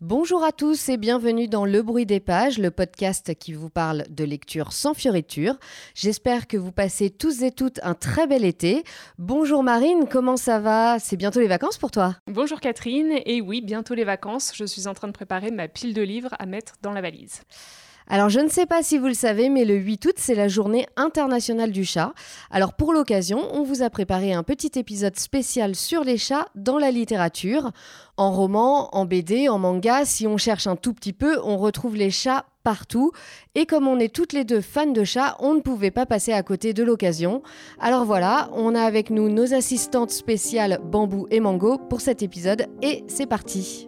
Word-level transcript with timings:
Bonjour 0.00 0.44
à 0.44 0.52
tous 0.52 0.90
et 0.90 0.96
bienvenue 0.96 1.48
dans 1.48 1.64
Le 1.64 1.82
Bruit 1.82 2.06
des 2.06 2.20
Pages, 2.20 2.58
le 2.58 2.70
podcast 2.70 3.34
qui 3.34 3.52
vous 3.52 3.68
parle 3.68 4.04
de 4.08 4.22
lecture 4.22 4.72
sans 4.72 4.94
fioriture. 4.94 5.56
J'espère 5.96 6.46
que 6.46 6.56
vous 6.56 6.70
passez 6.70 7.10
tous 7.10 7.42
et 7.42 7.50
toutes 7.50 7.80
un 7.82 7.94
très 7.94 8.28
bel 8.28 8.44
été. 8.44 8.84
Bonjour 9.18 9.64
Marine, 9.64 10.06
comment 10.08 10.36
ça 10.36 10.60
va? 10.60 11.00
C'est 11.00 11.16
bientôt 11.16 11.40
les 11.40 11.48
vacances 11.48 11.78
pour 11.78 11.90
toi? 11.90 12.14
Bonjour 12.28 12.60
Catherine, 12.60 13.18
et 13.26 13.40
oui, 13.40 13.60
bientôt 13.60 13.94
les 13.94 14.04
vacances. 14.04 14.52
Je 14.54 14.66
suis 14.66 14.86
en 14.86 14.94
train 14.94 15.08
de 15.08 15.12
préparer 15.12 15.50
ma 15.50 15.66
pile 15.66 15.94
de 15.94 16.02
livres 16.02 16.36
à 16.38 16.46
mettre 16.46 16.74
dans 16.80 16.92
la 16.92 17.00
valise. 17.00 17.40
Alors 18.10 18.30
je 18.30 18.40
ne 18.40 18.48
sais 18.48 18.64
pas 18.64 18.82
si 18.82 18.96
vous 18.96 19.06
le 19.06 19.14
savez, 19.14 19.50
mais 19.50 19.66
le 19.66 19.74
8 19.74 20.06
août, 20.06 20.14
c'est 20.16 20.34
la 20.34 20.48
journée 20.48 20.86
internationale 20.96 21.72
du 21.72 21.84
chat. 21.84 22.14
Alors 22.50 22.72
pour 22.72 22.94
l'occasion, 22.94 23.40
on 23.52 23.62
vous 23.62 23.82
a 23.82 23.90
préparé 23.90 24.32
un 24.32 24.42
petit 24.42 24.78
épisode 24.78 25.18
spécial 25.18 25.74
sur 25.74 26.04
les 26.04 26.16
chats 26.16 26.46
dans 26.54 26.78
la 26.78 26.90
littérature. 26.90 27.70
En 28.16 28.32
roman, 28.32 28.94
en 28.96 29.04
BD, 29.04 29.48
en 29.48 29.58
manga, 29.58 30.06
si 30.06 30.26
on 30.26 30.38
cherche 30.38 30.66
un 30.66 30.76
tout 30.76 30.94
petit 30.94 31.12
peu, 31.12 31.38
on 31.44 31.58
retrouve 31.58 31.96
les 31.96 32.10
chats 32.10 32.46
partout. 32.64 33.12
Et 33.54 33.66
comme 33.66 33.86
on 33.86 33.98
est 33.98 34.14
toutes 34.14 34.32
les 34.32 34.44
deux 34.44 34.62
fans 34.62 34.86
de 34.86 35.04
chats, 35.04 35.36
on 35.40 35.54
ne 35.54 35.60
pouvait 35.60 35.90
pas 35.90 36.06
passer 36.06 36.32
à 36.32 36.42
côté 36.42 36.72
de 36.72 36.82
l'occasion. 36.82 37.42
Alors 37.78 38.06
voilà, 38.06 38.48
on 38.54 38.74
a 38.74 38.82
avec 38.82 39.10
nous 39.10 39.28
nos 39.28 39.52
assistantes 39.52 40.10
spéciales 40.10 40.80
Bambou 40.82 41.26
et 41.30 41.40
Mango 41.40 41.76
pour 41.76 42.00
cet 42.00 42.22
épisode 42.22 42.66
et 42.82 43.04
c'est 43.06 43.26
parti. 43.26 43.87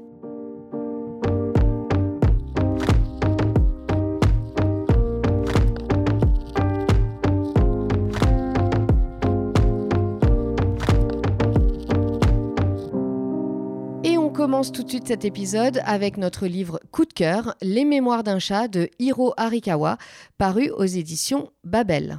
Commence 14.60 14.72
tout 14.72 14.82
de 14.82 14.90
suite 14.90 15.08
cet 15.08 15.24
épisode 15.24 15.80
avec 15.86 16.18
notre 16.18 16.46
livre 16.46 16.80
Coup 16.90 17.06
de 17.06 17.14
cœur, 17.14 17.56
Les 17.62 17.86
mémoires 17.86 18.22
d'un 18.22 18.38
chat 18.38 18.68
de 18.68 18.90
Hiro 18.98 19.32
Arikawa, 19.38 19.96
paru 20.36 20.68
aux 20.68 20.84
éditions 20.84 21.50
Babel. 21.64 22.18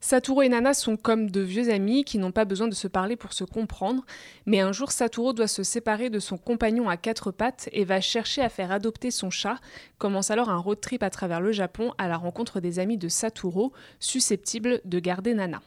Satoru 0.00 0.44
et 0.44 0.48
Nana 0.48 0.72
sont 0.72 0.96
comme 0.96 1.32
de 1.32 1.40
vieux 1.40 1.68
amis 1.68 2.04
qui 2.04 2.18
n'ont 2.18 2.30
pas 2.30 2.44
besoin 2.44 2.68
de 2.68 2.76
se 2.76 2.86
parler 2.86 3.16
pour 3.16 3.32
se 3.32 3.42
comprendre, 3.42 4.04
mais 4.46 4.60
un 4.60 4.70
jour 4.70 4.92
Satoru 4.92 5.34
doit 5.34 5.48
se 5.48 5.64
séparer 5.64 6.10
de 6.10 6.20
son 6.20 6.38
compagnon 6.38 6.88
à 6.88 6.96
quatre 6.96 7.32
pattes 7.32 7.68
et 7.72 7.84
va 7.84 8.00
chercher 8.00 8.40
à 8.40 8.48
faire 8.48 8.70
adopter 8.70 9.10
son 9.10 9.30
chat. 9.30 9.56
Commence 9.98 10.30
alors 10.30 10.48
un 10.48 10.58
road 10.58 10.80
trip 10.80 11.02
à 11.02 11.10
travers 11.10 11.40
le 11.40 11.50
Japon 11.50 11.92
à 11.98 12.06
la 12.06 12.18
rencontre 12.18 12.60
des 12.60 12.78
amis 12.78 12.98
de 12.98 13.08
Satoru, 13.08 13.70
susceptibles 13.98 14.80
de 14.84 15.00
garder 15.00 15.34
Nana. 15.34 15.60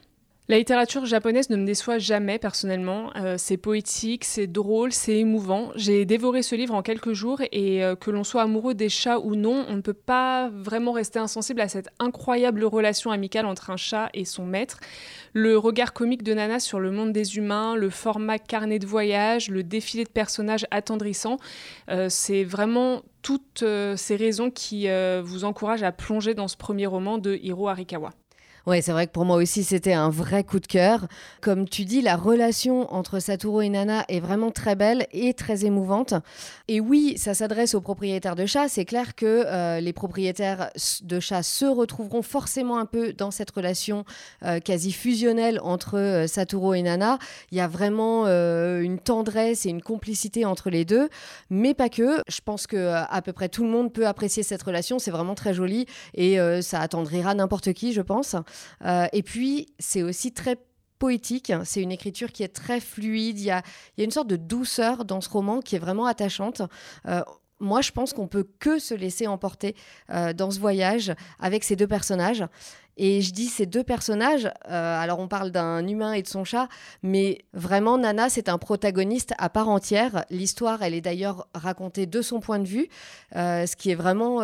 La 0.50 0.58
littérature 0.58 1.06
japonaise 1.06 1.50
ne 1.50 1.56
me 1.56 1.66
déçoit 1.66 2.00
jamais 2.00 2.38
personnellement. 2.38 3.12
Euh, 3.16 3.36
c'est 3.38 3.56
poétique, 3.56 4.26
c'est 4.26 4.46
drôle, 4.46 4.92
c'est 4.92 5.20
émouvant. 5.20 5.72
J'ai 5.76 6.04
dévoré 6.04 6.42
ce 6.42 6.54
livre 6.56 6.74
en 6.74 6.82
quelques 6.82 7.14
jours 7.14 7.40
et 7.54 7.82
euh, 7.82 7.96
que 7.96 8.12
l'on 8.12 8.26
soit 8.26 8.42
amoureux 8.42 8.74
des 8.74 8.90
chats 8.90 9.20
ou 9.20 9.36
non, 9.36 9.66
on 9.70 9.78
ne 9.78 9.82
peut 9.82 9.94
pas 9.94 10.50
vraiment 10.50 10.92
rester 10.92 11.18
insensible 11.18 11.62
à 11.62 11.70
cette 11.70 11.88
incroyable 11.98 12.66
relation 12.66 13.12
amicale 13.12 13.46
entre 13.46 13.70
un 13.70 13.78
chat 13.78 14.10
et 14.14 14.26
son 14.26 14.46
maître. 14.46 14.82
Le 15.32 15.58
regard 15.58 15.94
comique 15.94 16.24
de 16.24 16.34
Nana 16.34 16.60
sur 16.60 16.82
le 16.82 16.92
monde 16.92 17.14
des 17.14 17.38
humains, 17.38 17.78
le 17.78 17.90
format 17.90 18.38
carnet 18.38 18.80
de 18.80 18.86
voyage, 18.86 19.50
le 19.50 19.64
défilé 19.64 20.04
de 20.04 20.10
personnages 20.10 20.68
attendrissants, 20.72 21.38
euh, 21.90 22.08
c'est 22.10 22.44
vraiment 22.44 23.04
toutes 23.22 23.64
ces 23.96 24.18
raisons 24.18 24.52
qui 24.52 24.90
vous 25.24 25.46
encouragent 25.46 25.84
à 25.84 25.94
plonger 25.94 26.34
dans 26.34 26.50
ce 26.50 26.58
premier 26.58 26.88
roman 26.88 27.18
de 27.18 27.40
Hiro 27.42 27.70
Arikawa. 27.70 28.10
Ouais, 28.66 28.82
c'est 28.82 28.94
vrai 28.94 29.08
que 29.08 29.12
pour 29.12 29.26
moi 29.26 29.36
aussi, 29.36 29.62
c'était 29.62 29.92
un 29.92 30.10
vrai 30.10 30.46
coup 30.46 30.62
de 30.62 30.68
cœur. 30.68 31.08
Comme 31.42 31.68
tu 31.68 31.84
dis, 31.84 32.02
la 32.02 32.16
relation 32.16 32.94
entre 32.94 33.20
Satoru 33.20 33.66
et 33.66 33.70
Nana 33.70 34.06
est 34.08 34.22
vraiment 34.22 34.52
très 34.52 34.76
belle 34.76 35.06
et 35.12 35.34
très 35.34 35.66
émouvante. 35.66 36.14
Et 36.70 36.80
oui, 36.80 37.16
ça 37.18 37.34
s'adresse 37.34 37.76
aux 37.76 37.82
propriétaires 37.82 38.38
de 38.38 38.46
chats. 38.46 38.70
C'est 38.70 38.86
clair 38.86 39.16
que 39.16 39.44
euh, 39.46 39.82
les 39.82 39.92
propriétaires 39.92 40.70
de 41.02 41.20
chats 41.20 41.44
se 41.44 41.66
retrouveront 41.66 42.22
forcément 42.22 42.78
un 42.78 42.86
peu 42.86 43.12
dans 43.12 43.32
cette 43.32 43.52
relation 43.52 44.06
euh, 44.44 44.62
quasi 44.62 44.94
fusionnelle 44.94 45.60
entre 45.62 45.98
euh, 45.98 46.28
Satoru 46.28 46.78
et 46.78 46.84
Nana. 46.84 47.20
Il 47.52 47.58
y 47.58 47.62
a 47.62 47.68
vraiment 47.68 48.28
une 48.28 48.98
tendresse 48.98 49.66
et 49.66 49.70
une 49.70 49.82
complicité 49.82 50.46
entre 50.46 50.70
les 50.70 50.86
deux, 50.86 51.10
mais 51.50 51.74
pas 51.74 51.90
que. 51.90 52.22
Je 52.30 52.40
pense 52.44 52.68
que 52.68 52.94
à 52.94 53.22
peu 53.22 53.34
près 53.34 53.50
tout 53.50 53.64
le 53.64 53.70
monde 53.70 53.92
peut 53.92 54.08
apprécier 54.08 54.42
cette 54.42 54.64
relation. 54.64 55.00
C'est 55.00 55.12
vraiment 55.12 55.36
très 55.36 55.54
joli 55.54 55.86
et 56.14 56.38
ça 56.62 56.80
attendrira 56.80 57.34
n'importe 57.36 57.74
qui, 57.74 57.92
je 57.92 58.02
pense. 58.02 58.36
Euh, 58.86 59.08
et 59.14 59.24
puis, 59.24 59.68
c'est 59.80 60.04
aussi 60.04 60.32
très 60.32 60.58
poétique. 61.00 61.52
C'est 61.66 61.82
une 61.82 61.92
écriture 61.92 62.32
qui 62.32 62.44
est 62.44 62.54
très 62.54 62.80
fluide. 62.80 63.40
Il 63.40 63.46
y, 63.46 63.52
a, 63.52 63.62
une 63.98 64.12
sorte 64.12 64.28
de 64.28 64.38
douceur 64.38 65.06
dans 65.06 65.22
ce 65.22 65.30
roman 65.30 65.60
qui 65.60 65.76
est 65.76 65.80
vraiment 65.80 66.06
attachante. 66.06 66.62
Euh, 67.08 67.22
moi, 67.60 67.82
je 67.82 67.92
pense 67.92 68.14
qu'on 68.14 68.28
peut 68.28 68.48
que 68.60 68.80
se 68.80 68.94
laisser 68.94 69.28
emporter 69.28 69.76
euh, 70.10 70.34
dans 70.34 70.52
ce 70.52 70.60
voyage 70.60 71.14
avec 71.40 71.64
ces 71.64 71.76
deux 71.76 71.88
personnages. 71.88 72.44
Et 72.98 73.22
je 73.22 73.32
dis 73.32 73.48
ces 73.48 73.66
deux 73.66 73.84
personnages, 73.84 74.50
alors 74.66 75.20
on 75.20 75.28
parle 75.28 75.52
d'un 75.52 75.88
humain 75.88 76.14
et 76.14 76.22
de 76.22 76.28
son 76.28 76.44
chat, 76.44 76.68
mais 77.02 77.40
vraiment 77.54 77.98
Nana, 77.98 78.30
c'est 78.30 78.50
un 78.50 78.58
protagoniste 78.58 79.34
à 79.38 79.50
part 79.50 79.70
entière. 79.70 80.26
L'histoire, 80.30 80.84
elle 80.84 80.94
est 80.94 81.02
d'ailleurs 81.02 81.48
racontée 81.54 82.06
de 82.06 82.22
son 82.22 82.40
point 82.40 82.60
de 82.60 82.68
vue, 82.68 82.90
ce 83.34 83.76
qui 83.76 83.92
est 83.92 83.96
vraiment 83.96 84.42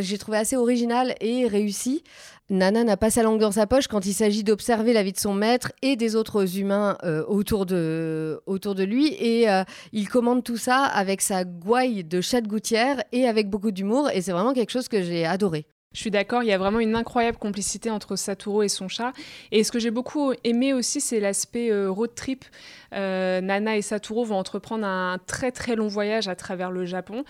j'ai 0.00 0.18
trouvé 0.18 0.38
assez 0.38 0.56
original 0.56 1.14
et 1.20 1.46
réussi. 1.46 2.02
Nana 2.50 2.84
n'a 2.84 2.96
pas 2.96 3.10
sa 3.10 3.22
langue 3.22 3.40
dans 3.40 3.52
sa 3.52 3.66
poche 3.66 3.88
quand 3.88 4.04
il 4.04 4.12
s'agit 4.12 4.44
d'observer 4.44 4.92
la 4.92 5.02
vie 5.02 5.12
de 5.12 5.18
son 5.18 5.32
maître 5.32 5.72
et 5.80 5.96
des 5.96 6.16
autres 6.16 6.58
humains 6.58 6.98
euh, 7.02 7.24
autour, 7.26 7.66
de, 7.66 8.42
autour 8.46 8.74
de 8.74 8.84
lui. 8.84 9.14
Et 9.18 9.48
euh, 9.48 9.64
il 9.92 10.08
commande 10.08 10.44
tout 10.44 10.58
ça 10.58 10.84
avec 10.84 11.22
sa 11.22 11.44
gouaille 11.44 12.04
de 12.04 12.20
chat 12.20 12.40
de 12.40 12.48
gouttière 12.48 13.02
et 13.12 13.26
avec 13.26 13.48
beaucoup 13.48 13.70
d'humour. 13.70 14.10
Et 14.10 14.20
c'est 14.20 14.32
vraiment 14.32 14.52
quelque 14.52 14.72
chose 14.72 14.88
que 14.88 15.02
j'ai 15.02 15.24
adoré. 15.24 15.66
Je 15.92 16.00
suis 16.00 16.10
d'accord, 16.10 16.42
il 16.42 16.48
y 16.48 16.52
a 16.52 16.58
vraiment 16.58 16.80
une 16.80 16.94
incroyable 16.94 17.38
complicité 17.38 17.90
entre 17.90 18.16
Satoru 18.16 18.64
et 18.64 18.68
son 18.68 18.88
chat. 18.88 19.12
Et 19.50 19.62
ce 19.64 19.72
que 19.72 19.78
j'ai 19.78 19.90
beaucoup 19.90 20.32
aimé 20.44 20.72
aussi, 20.72 21.00
c'est 21.00 21.20
l'aspect 21.20 21.70
euh, 21.70 21.90
road 21.90 22.14
trip. 22.14 22.44
Nana 22.92 23.76
et 23.76 23.82
Satoru 23.82 24.26
vont 24.26 24.36
entreprendre 24.36 24.84
un 24.84 25.18
très 25.26 25.50
très 25.50 25.76
long 25.76 25.88
voyage 25.88 26.28
à 26.28 26.36
travers 26.36 26.70
le 26.70 26.84
Japon. 26.84 27.24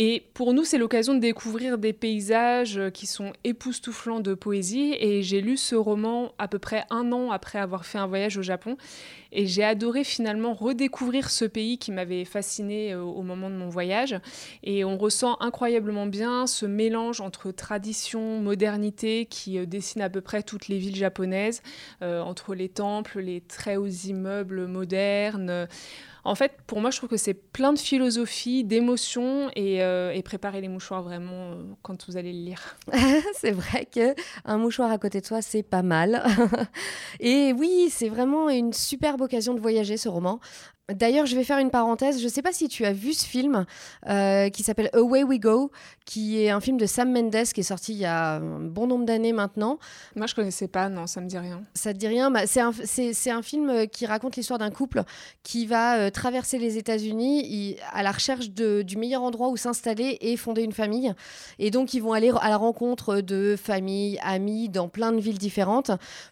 Et 0.00 0.22
pour 0.32 0.54
nous, 0.54 0.62
c'est 0.62 0.78
l'occasion 0.78 1.12
de 1.12 1.18
découvrir 1.18 1.76
des 1.76 1.92
paysages 1.92 2.80
qui 2.94 3.08
sont 3.08 3.32
époustouflants 3.42 4.20
de 4.20 4.32
poésie. 4.32 4.94
Et 5.00 5.24
j'ai 5.24 5.40
lu 5.40 5.56
ce 5.56 5.74
roman 5.74 6.34
à 6.38 6.46
peu 6.46 6.60
près 6.60 6.84
un 6.88 7.10
an 7.10 7.32
après 7.32 7.58
avoir 7.58 7.84
fait 7.84 7.98
un 7.98 8.06
voyage 8.06 8.38
au 8.38 8.42
Japon. 8.42 8.76
Et 9.32 9.48
j'ai 9.48 9.64
adoré 9.64 10.04
finalement 10.04 10.54
redécouvrir 10.54 11.30
ce 11.30 11.44
pays 11.44 11.78
qui 11.78 11.90
m'avait 11.90 12.24
fasciné 12.24 12.92
euh, 12.92 13.02
au 13.02 13.22
moment 13.22 13.50
de 13.50 13.56
mon 13.56 13.68
voyage. 13.68 14.14
Et 14.62 14.84
on 14.84 14.96
ressent 14.96 15.36
incroyablement 15.40 16.06
bien 16.06 16.46
ce 16.46 16.64
mélange 16.64 17.20
entre 17.20 17.50
tradition, 17.50 18.40
modernité 18.40 19.26
qui 19.26 19.58
euh, 19.58 19.66
dessine 19.66 20.00
à 20.00 20.08
peu 20.08 20.20
près 20.20 20.44
toutes 20.44 20.68
les 20.68 20.78
villes 20.78 20.96
japonaises, 20.96 21.60
euh, 22.02 22.20
entre 22.20 22.54
les 22.54 22.68
temples, 22.68 23.18
les 23.18 23.40
très 23.40 23.76
hauts 23.76 23.88
immeubles 23.88 24.68
modernes. 24.68 25.66
En 26.28 26.34
fait, 26.34 26.52
pour 26.66 26.80
moi, 26.82 26.90
je 26.90 26.98
trouve 26.98 27.08
que 27.08 27.16
c'est 27.16 27.32
plein 27.32 27.72
de 27.72 27.78
philosophie, 27.78 28.62
d'émotions 28.62 29.50
et, 29.56 29.82
euh, 29.82 30.12
les 30.12 30.68
mouchoirs 30.68 31.02
vraiment 31.02 31.52
euh, 31.52 31.62
quand 31.80 32.06
vous 32.06 32.18
allez 32.18 32.34
le 32.34 32.40
lire. 32.40 32.76
c'est 33.34 33.50
vrai 33.50 33.86
que 33.86 34.14
un 34.44 34.58
mouchoir 34.58 34.90
à 34.90 34.98
côté 34.98 35.22
de 35.22 35.26
soi, 35.26 35.40
c'est 35.40 35.62
pas 35.62 35.82
mal. 35.82 36.22
et 37.20 37.54
oui, 37.54 37.88
c'est 37.90 38.10
vraiment 38.10 38.50
une 38.50 38.74
superbe 38.74 39.22
occasion 39.22 39.54
de 39.54 39.60
voyager 39.60 39.96
ce 39.96 40.10
roman. 40.10 40.38
D'ailleurs, 40.92 41.26
je 41.26 41.36
vais 41.36 41.44
faire 41.44 41.58
une 41.58 41.70
parenthèse. 41.70 42.18
Je 42.18 42.24
ne 42.24 42.30
sais 42.30 42.40
pas 42.40 42.52
si 42.52 42.66
tu 42.66 42.86
as 42.86 42.94
vu 42.94 43.12
ce 43.12 43.26
film 43.26 43.66
euh, 44.08 44.48
qui 44.48 44.62
s'appelle 44.62 44.88
Away 44.94 45.22
We 45.22 45.38
Go, 45.38 45.70
qui 46.06 46.42
est 46.42 46.48
un 46.48 46.60
film 46.60 46.78
de 46.78 46.86
Sam 46.86 47.12
Mendes 47.12 47.44
qui 47.52 47.60
est 47.60 47.64
sorti 47.64 47.92
il 47.92 47.98
y 47.98 48.06
a 48.06 48.36
un 48.36 48.60
bon 48.60 48.86
nombre 48.86 49.04
d'années 49.04 49.34
maintenant. 49.34 49.78
Moi, 50.16 50.26
je 50.26 50.34
connaissais 50.34 50.66
pas, 50.66 50.88
non, 50.88 51.06
ça 51.06 51.20
me 51.20 51.26
dit 51.26 51.36
rien. 51.36 51.60
Ça 51.74 51.92
te 51.92 51.98
dit 51.98 52.08
rien? 52.08 52.30
Bah, 52.30 52.46
C'est 52.46 52.60
un, 52.60 52.70
un, 52.70 53.42
film 53.42 53.68
euh, 53.68 53.84
qui 53.84 54.06
raconte 54.06 54.36
l'histoire 54.36 54.58
d'un 54.58 54.70
couple 54.70 55.02
qui 55.42 55.66
va 55.66 55.98
euh, 55.98 56.10
traverser 56.10 56.58
les 56.58 56.78
États-Unis 56.78 57.76
à 57.92 58.02
la 58.02 58.10
recherche 58.10 58.50
de, 58.50 58.80
du 58.80 58.96
meilleur 58.96 59.22
endroit 59.22 59.50
où 59.50 59.58
s'installer 59.58 60.16
et 60.22 60.38
fonder 60.38 60.62
une 60.62 60.72
famille. 60.72 61.12
Et 61.58 61.70
donc, 61.70 61.92
ils 61.92 62.00
vont 62.00 62.14
aller 62.14 62.32
à 62.40 62.48
la 62.48 62.56
rencontre 62.56 63.20
de 63.20 63.56
familles, 63.62 64.18
amis 64.22 64.70
dans 64.70 64.88
plein 64.88 65.12
de 65.12 65.20
villes 65.20 65.38
différentes 65.38 65.90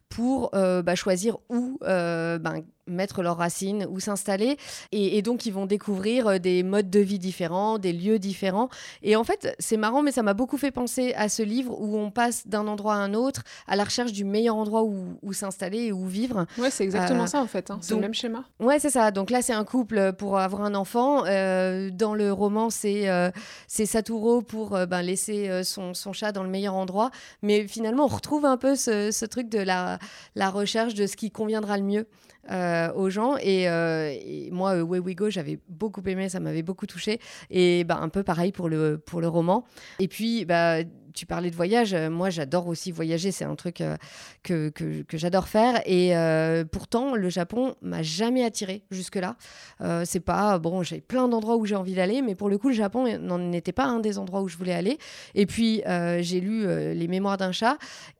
pour 0.08 0.50
bah, 0.52 0.94
choisir 0.94 1.36
où 1.50 1.78
ben, 1.82 2.62
mettre 2.86 3.22
leurs 3.22 3.36
racines 3.36 3.86
ou 3.90 4.00
s'installer. 4.00 4.56
Et, 4.92 5.22
donc, 5.22 5.46
ils 5.46 5.52
vont 5.52 5.66
découvrir 5.66 6.26
euh, 6.28 6.38
des 6.38 6.62
modes 6.62 6.90
de 6.90 7.00
vie 7.00 7.18
différents, 7.18 7.78
des 7.78 7.92
lieux 7.92 8.18
différents. 8.18 8.68
Et 9.02 9.16
en 9.16 9.24
fait, 9.24 9.54
c'est 9.58 9.76
marrant, 9.76 10.02
mais 10.02 10.12
ça 10.12 10.22
m'a 10.22 10.34
beaucoup 10.34 10.56
fait 10.56 10.70
penser 10.70 11.12
à 11.14 11.28
ce 11.28 11.42
livre 11.42 11.74
où 11.78 11.96
on 11.96 12.10
passe 12.10 12.46
d'un 12.46 12.66
endroit 12.66 12.94
à 12.94 12.98
un 12.98 13.14
autre 13.14 13.42
à 13.66 13.76
la 13.76 13.84
recherche 13.84 14.12
du 14.12 14.24
meilleur 14.24 14.56
endroit 14.56 14.84
où, 14.84 15.32
s'installer 15.32 15.86
et 15.86 15.92
où 15.92 16.06
vivre. 16.06 16.46
Ouais, 16.56 16.70
c'est 16.70 16.84
exactement 16.84 17.24
euh, 17.24 17.26
ça, 17.26 17.40
en 17.40 17.46
fait. 17.46 17.70
Hein. 17.70 17.78
C'est 17.82 17.94
le 17.94 18.00
même 18.00 18.14
schéma. 18.14 18.44
Ouais, 18.58 18.78
c'est 18.78 18.90
ça. 18.90 19.10
Donc 19.10 19.30
là, 19.30 19.42
c'est 19.42 19.52
un 19.52 19.64
couple 19.64 20.12
pour 20.14 20.38
avoir 20.38 20.62
un 20.62 20.74
enfant. 20.74 21.24
Euh, 21.26 21.90
dans 21.90 22.14
le 22.14 22.32
roman, 22.32 22.70
c'est 22.70 23.06
c'est 23.66 23.86
Saturo 23.86 24.42
pour 24.42 24.70
ben, 24.70 25.02
laisser 25.02 25.62
son, 25.64 25.94
son, 25.94 26.12
chat 26.12 26.32
dans 26.32 26.42
le 26.42 26.48
meilleur 26.48 26.74
endroit. 26.74 27.10
Mais 27.42 27.66
finalement, 27.68 28.04
on 28.04 28.08
retrouve 28.08 28.44
un 28.46 28.56
peu 28.56 28.76
ce, 28.76 29.10
ce 29.10 29.24
truc 29.26 29.48
de 29.48 29.58
la, 29.58 29.98
la 30.34 30.50
recherche 30.50 30.94
de 30.94 31.06
ce 31.06 31.16
qui 31.16 31.30
conviendra 31.30 31.76
le 31.76 31.84
mieux. 31.84 32.06
Aux 32.50 33.10
gens. 33.10 33.36
Et, 33.40 33.68
moi, 34.50 34.82
Way 34.82 34.98
We 35.00 35.14
Go, 35.14 35.30
j'avais 35.30 35.58
beaucoup 35.68 36.02
aimé, 36.06 36.28
ça 36.28 36.40
m'avait 36.40 36.62
beaucoup 36.62 36.86
touché. 36.86 37.20
Et 37.50 37.84
bah, 37.84 37.98
un 38.00 38.08
peu 38.08 38.22
pareil 38.22 38.52
pour 38.52 38.68
le, 38.68 38.98
pour 38.98 39.20
le 39.20 39.28
roman. 39.28 39.64
Et 39.98 40.08
puis, 40.08 40.44
bah, 40.44 40.82
tu 41.16 41.26
parlais 41.26 41.50
de 41.50 41.56
voyage. 41.56 41.94
Euh, 41.94 42.10
moi, 42.10 42.30
j'adore 42.30 42.68
aussi 42.68 42.92
voyager. 42.92 43.32
C'est 43.32 43.44
un 43.44 43.56
truc 43.56 43.80
euh, 43.80 43.96
que, 44.44 44.68
que, 44.68 45.16
j'adore 45.16 45.48
faire. 45.48 45.80
Et 45.86 46.16
euh, 46.16 46.64
pourtant, 46.64 47.16
le 47.16 47.28
Japon 47.28 47.74
m'a 47.82 48.02
jamais 48.02 48.44
attiré 48.44 48.84
jusque-là. 48.90 49.36
c'est 50.04 50.20
pas 50.20 50.58
bon. 50.58 50.82
J'ai 50.82 51.00
plein 51.00 51.26
d'endroits 51.26 51.56
où 51.56 51.64
j'ai 51.64 51.74
envie 51.74 51.94
d'aller, 51.94 52.22
mais 52.22 52.34
pour 52.34 52.48
le 52.48 52.58
coup, 52.58 52.68
le 52.68 52.74
Japon 52.74 53.18
n'en 53.18 53.52
était 53.52 53.72
pas 53.72 53.86
un 53.86 53.98
des 53.98 54.18
endroits 54.18 54.42
où 54.42 54.48
je 54.48 54.56
voulais 54.56 54.74
aller. 54.74 54.98
Et 55.34 55.46
puis, 55.46 55.82
j'ai 56.20 56.40
lu 56.40 56.66
les 56.94 57.08
Mémoires 57.08 57.38
d'un 57.38 57.52
chat 57.52 57.78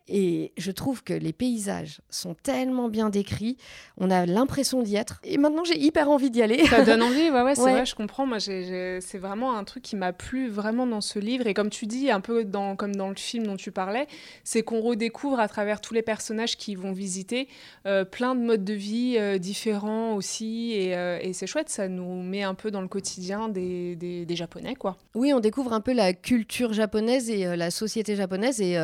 et 0.09 0.53
je 0.57 0.71
trouve 0.71 1.03
que 1.03 1.13
les 1.13 1.33
paysages 1.33 2.01
sont 2.11 2.35
tellement 2.35 2.89
bien 2.89 3.11
décrits, 3.11 3.57
on 3.99 4.11
a 4.11 4.25
l'impression 4.25 4.83
d'y 4.83 4.97
être. 4.97 5.21
Et 5.25 5.37
maintenant, 5.37 5.65
j'ai 5.65 5.79
hyper 5.79 6.11
envie 6.11 6.31
d'y 6.31 6.43
aller. 6.43 6.65
Ça 6.67 6.85
donne 6.85 7.03
envie, 7.03 7.31
ouais, 7.31 7.43
ouais 7.43 7.55
c'est 7.55 7.61
vrai, 7.73 7.85
je 7.85 7.95
comprends. 7.95 8.27
Moi, 8.27 8.39
c'est 8.39 9.19
vraiment 9.19 9.57
un 9.57 9.65
truc 9.65 9.83
qui 9.83 9.97
m'a 9.97 10.13
plu 10.13 10.49
vraiment 10.49 10.87
dans 10.87 11.01
ce 11.01 11.19
livre. 11.19 11.47
Et 11.47 11.55
comme 11.55 11.71
tu 11.71 11.87
dis, 11.87 12.11
un 12.11 12.21
peu 12.21 12.45
dans, 12.45 12.77
comme 12.77 12.95
dans 12.95 13.09
le 13.09 13.17
film 13.17 13.47
dont 13.47 13.57
tu 13.57 13.73
parlais, 13.73 14.07
c'est 14.45 14.63
qu'on 14.63 14.81
redécouvre 14.81 15.41
à 15.41 15.49
travers 15.49 15.81
tous 15.81 15.95
les 15.95 16.03
personnages 16.03 16.57
qui 16.57 16.77
vont 16.77 16.93
visiter 16.93 17.49
euh, 17.87 18.05
plein 18.05 18.35
de 18.35 18.41
modes 18.41 18.65
de 18.65 18.75
vie 18.75 19.17
euh, 19.19 19.39
différents 19.39 20.15
aussi. 20.15 20.93
Euh, 20.93 21.19
et, 21.21 21.33
c'est 21.33 21.47
chouette, 21.47 21.69
ça 21.69 21.89
nous 21.89 22.23
met 22.23 22.43
un 22.43 22.55
peu 22.55 22.71
dans 22.71 22.81
le 22.81 22.89
quotidien 22.89 23.49
des, 23.49 23.97
des, 23.97 24.25
des, 24.25 24.37
Japonais, 24.37 24.75
quoi. 24.75 24.99
Oui, 25.15 25.33
on 25.33 25.41
découvre 25.41 25.73
un 25.73 25.81
peu 25.81 25.95
la 25.95 26.13
culture 26.13 26.75
japonaise 26.75 27.31
et 27.31 27.57
la 27.57 27.71
société 27.71 28.15
japonaise. 28.15 28.61
Et 28.61 28.77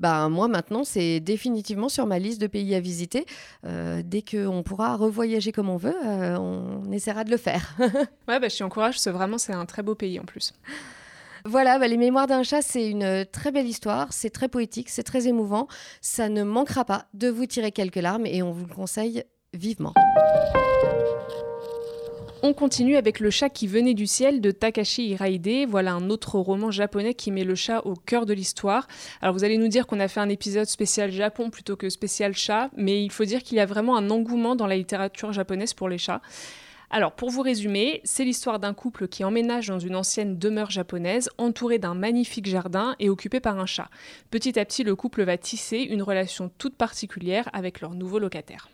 bah, 0.00 0.28
moi, 0.28 0.48
maintenant, 0.48 0.65
maintenant, 0.66 0.84
c'est 0.84 1.20
définitivement 1.20 1.88
sur 1.88 2.06
ma 2.06 2.18
liste 2.18 2.40
de 2.40 2.48
pays 2.48 2.74
à 2.74 2.80
visiter. 2.80 3.24
Euh, 3.64 4.02
dès 4.04 4.22
qu'on 4.22 4.64
pourra 4.64 4.96
revoyager 4.96 5.52
comme 5.52 5.68
on 5.68 5.76
veut, 5.76 5.94
euh, 6.04 6.36
on 6.38 6.90
essaiera 6.90 7.22
de 7.22 7.30
le 7.30 7.36
faire. 7.36 7.76
ouais, 8.28 8.40
bah, 8.40 8.48
je 8.48 8.58
t'encourage, 8.58 8.98
c'est 8.98 9.12
vraiment 9.12 9.38
c'est 9.38 9.52
un 9.52 9.64
très 9.64 9.82
beau 9.82 9.94
pays 9.94 10.18
en 10.18 10.24
plus. 10.24 10.52
Voilà, 11.44 11.78
bah, 11.78 11.86
Les 11.86 11.96
Mémoires 11.96 12.26
d'un 12.26 12.42
chat, 12.42 12.62
c'est 12.62 12.90
une 12.90 13.24
très 13.30 13.52
belle 13.52 13.68
histoire, 13.68 14.12
c'est 14.12 14.30
très 14.30 14.48
poétique, 14.48 14.88
c'est 14.88 15.04
très 15.04 15.28
émouvant. 15.28 15.68
Ça 16.00 16.28
ne 16.28 16.42
manquera 16.42 16.84
pas 16.84 17.06
de 17.14 17.28
vous 17.28 17.46
tirer 17.46 17.70
quelques 17.70 17.94
larmes 17.94 18.26
et 18.26 18.42
on 18.42 18.50
vous 18.50 18.66
le 18.66 18.74
conseille 18.74 19.22
vivement. 19.54 19.94
On 22.42 22.52
continue 22.52 22.96
avec 22.96 23.20
Le 23.20 23.30
chat 23.30 23.48
qui 23.48 23.66
venait 23.66 23.94
du 23.94 24.06
ciel 24.06 24.42
de 24.42 24.50
Takashi 24.50 25.08
Hiraide. 25.08 25.66
Voilà 25.68 25.94
un 25.94 26.10
autre 26.10 26.38
roman 26.38 26.70
japonais 26.70 27.14
qui 27.14 27.32
met 27.32 27.44
le 27.44 27.54
chat 27.54 27.80
au 27.86 27.94
cœur 27.94 28.26
de 28.26 28.34
l'histoire. 28.34 28.86
Alors 29.22 29.34
vous 29.34 29.42
allez 29.42 29.56
nous 29.56 29.68
dire 29.68 29.86
qu'on 29.86 30.00
a 30.00 30.08
fait 30.08 30.20
un 30.20 30.28
épisode 30.28 30.66
spécial 30.66 31.10
Japon 31.10 31.48
plutôt 31.48 31.76
que 31.76 31.88
spécial 31.88 32.34
chat, 32.34 32.70
mais 32.76 33.02
il 33.02 33.10
faut 33.10 33.24
dire 33.24 33.42
qu'il 33.42 33.56
y 33.56 33.60
a 33.60 33.66
vraiment 33.66 33.96
un 33.96 34.10
engouement 34.10 34.54
dans 34.54 34.66
la 34.66 34.76
littérature 34.76 35.32
japonaise 35.32 35.72
pour 35.72 35.88
les 35.88 35.96
chats. 35.96 36.20
Alors, 36.90 37.12
pour 37.12 37.30
vous 37.30 37.42
résumer, 37.42 38.00
c'est 38.04 38.24
l'histoire 38.24 38.60
d'un 38.60 38.74
couple 38.74 39.08
qui 39.08 39.24
emménage 39.24 39.68
dans 39.68 39.80
une 39.80 39.96
ancienne 39.96 40.38
demeure 40.38 40.70
japonaise, 40.70 41.30
entouré 41.38 41.78
d'un 41.78 41.94
magnifique 41.94 42.46
jardin 42.46 42.94
et 43.00 43.08
occupé 43.08 43.40
par 43.40 43.58
un 43.58 43.66
chat. 43.66 43.88
Petit 44.30 44.58
à 44.58 44.64
petit, 44.64 44.84
le 44.84 44.94
couple 44.94 45.24
va 45.24 45.38
tisser 45.38 45.78
une 45.78 46.02
relation 46.02 46.50
toute 46.58 46.76
particulière 46.76 47.48
avec 47.54 47.80
leur 47.80 47.94
nouveau 47.94 48.18
locataire. 48.18 48.68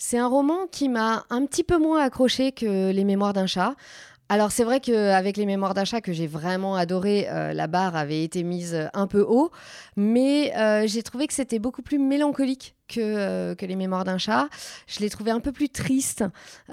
C'est 0.00 0.16
un 0.16 0.28
roman 0.28 0.68
qui 0.70 0.88
m'a 0.88 1.24
un 1.28 1.44
petit 1.44 1.64
peu 1.64 1.76
moins 1.76 2.00
accroché 2.00 2.52
que 2.52 2.92
Les 2.92 3.02
Mémoires 3.02 3.32
d'un 3.32 3.48
chat. 3.48 3.74
Alors 4.28 4.52
c'est 4.52 4.62
vrai 4.62 4.78
qu'avec 4.78 5.36
les 5.36 5.44
mémoires 5.44 5.74
d'un 5.74 5.84
chat 5.84 6.00
que 6.00 6.12
j'ai 6.12 6.28
vraiment 6.28 6.76
adoré, 6.76 7.26
euh, 7.28 7.52
la 7.52 7.66
barre 7.66 7.96
avait 7.96 8.22
été 8.22 8.44
mise 8.44 8.88
un 8.92 9.06
peu 9.08 9.22
haut, 9.22 9.50
mais 9.96 10.54
euh, 10.56 10.86
j'ai 10.86 11.02
trouvé 11.02 11.26
que 11.26 11.34
c'était 11.34 11.58
beaucoup 11.58 11.82
plus 11.82 11.98
mélancolique 11.98 12.76
euh, 12.96 13.54
que, 13.54 13.66
les 13.66 13.76
mémoires 13.76 14.04
d'un 14.04 14.18
chat. 14.18 14.48
Je 14.86 15.00
l'ai 15.00 15.10
trouvé 15.10 15.30
un 15.30 15.40
peu 15.40 15.52
plus 15.52 15.68
triste, 15.68 16.24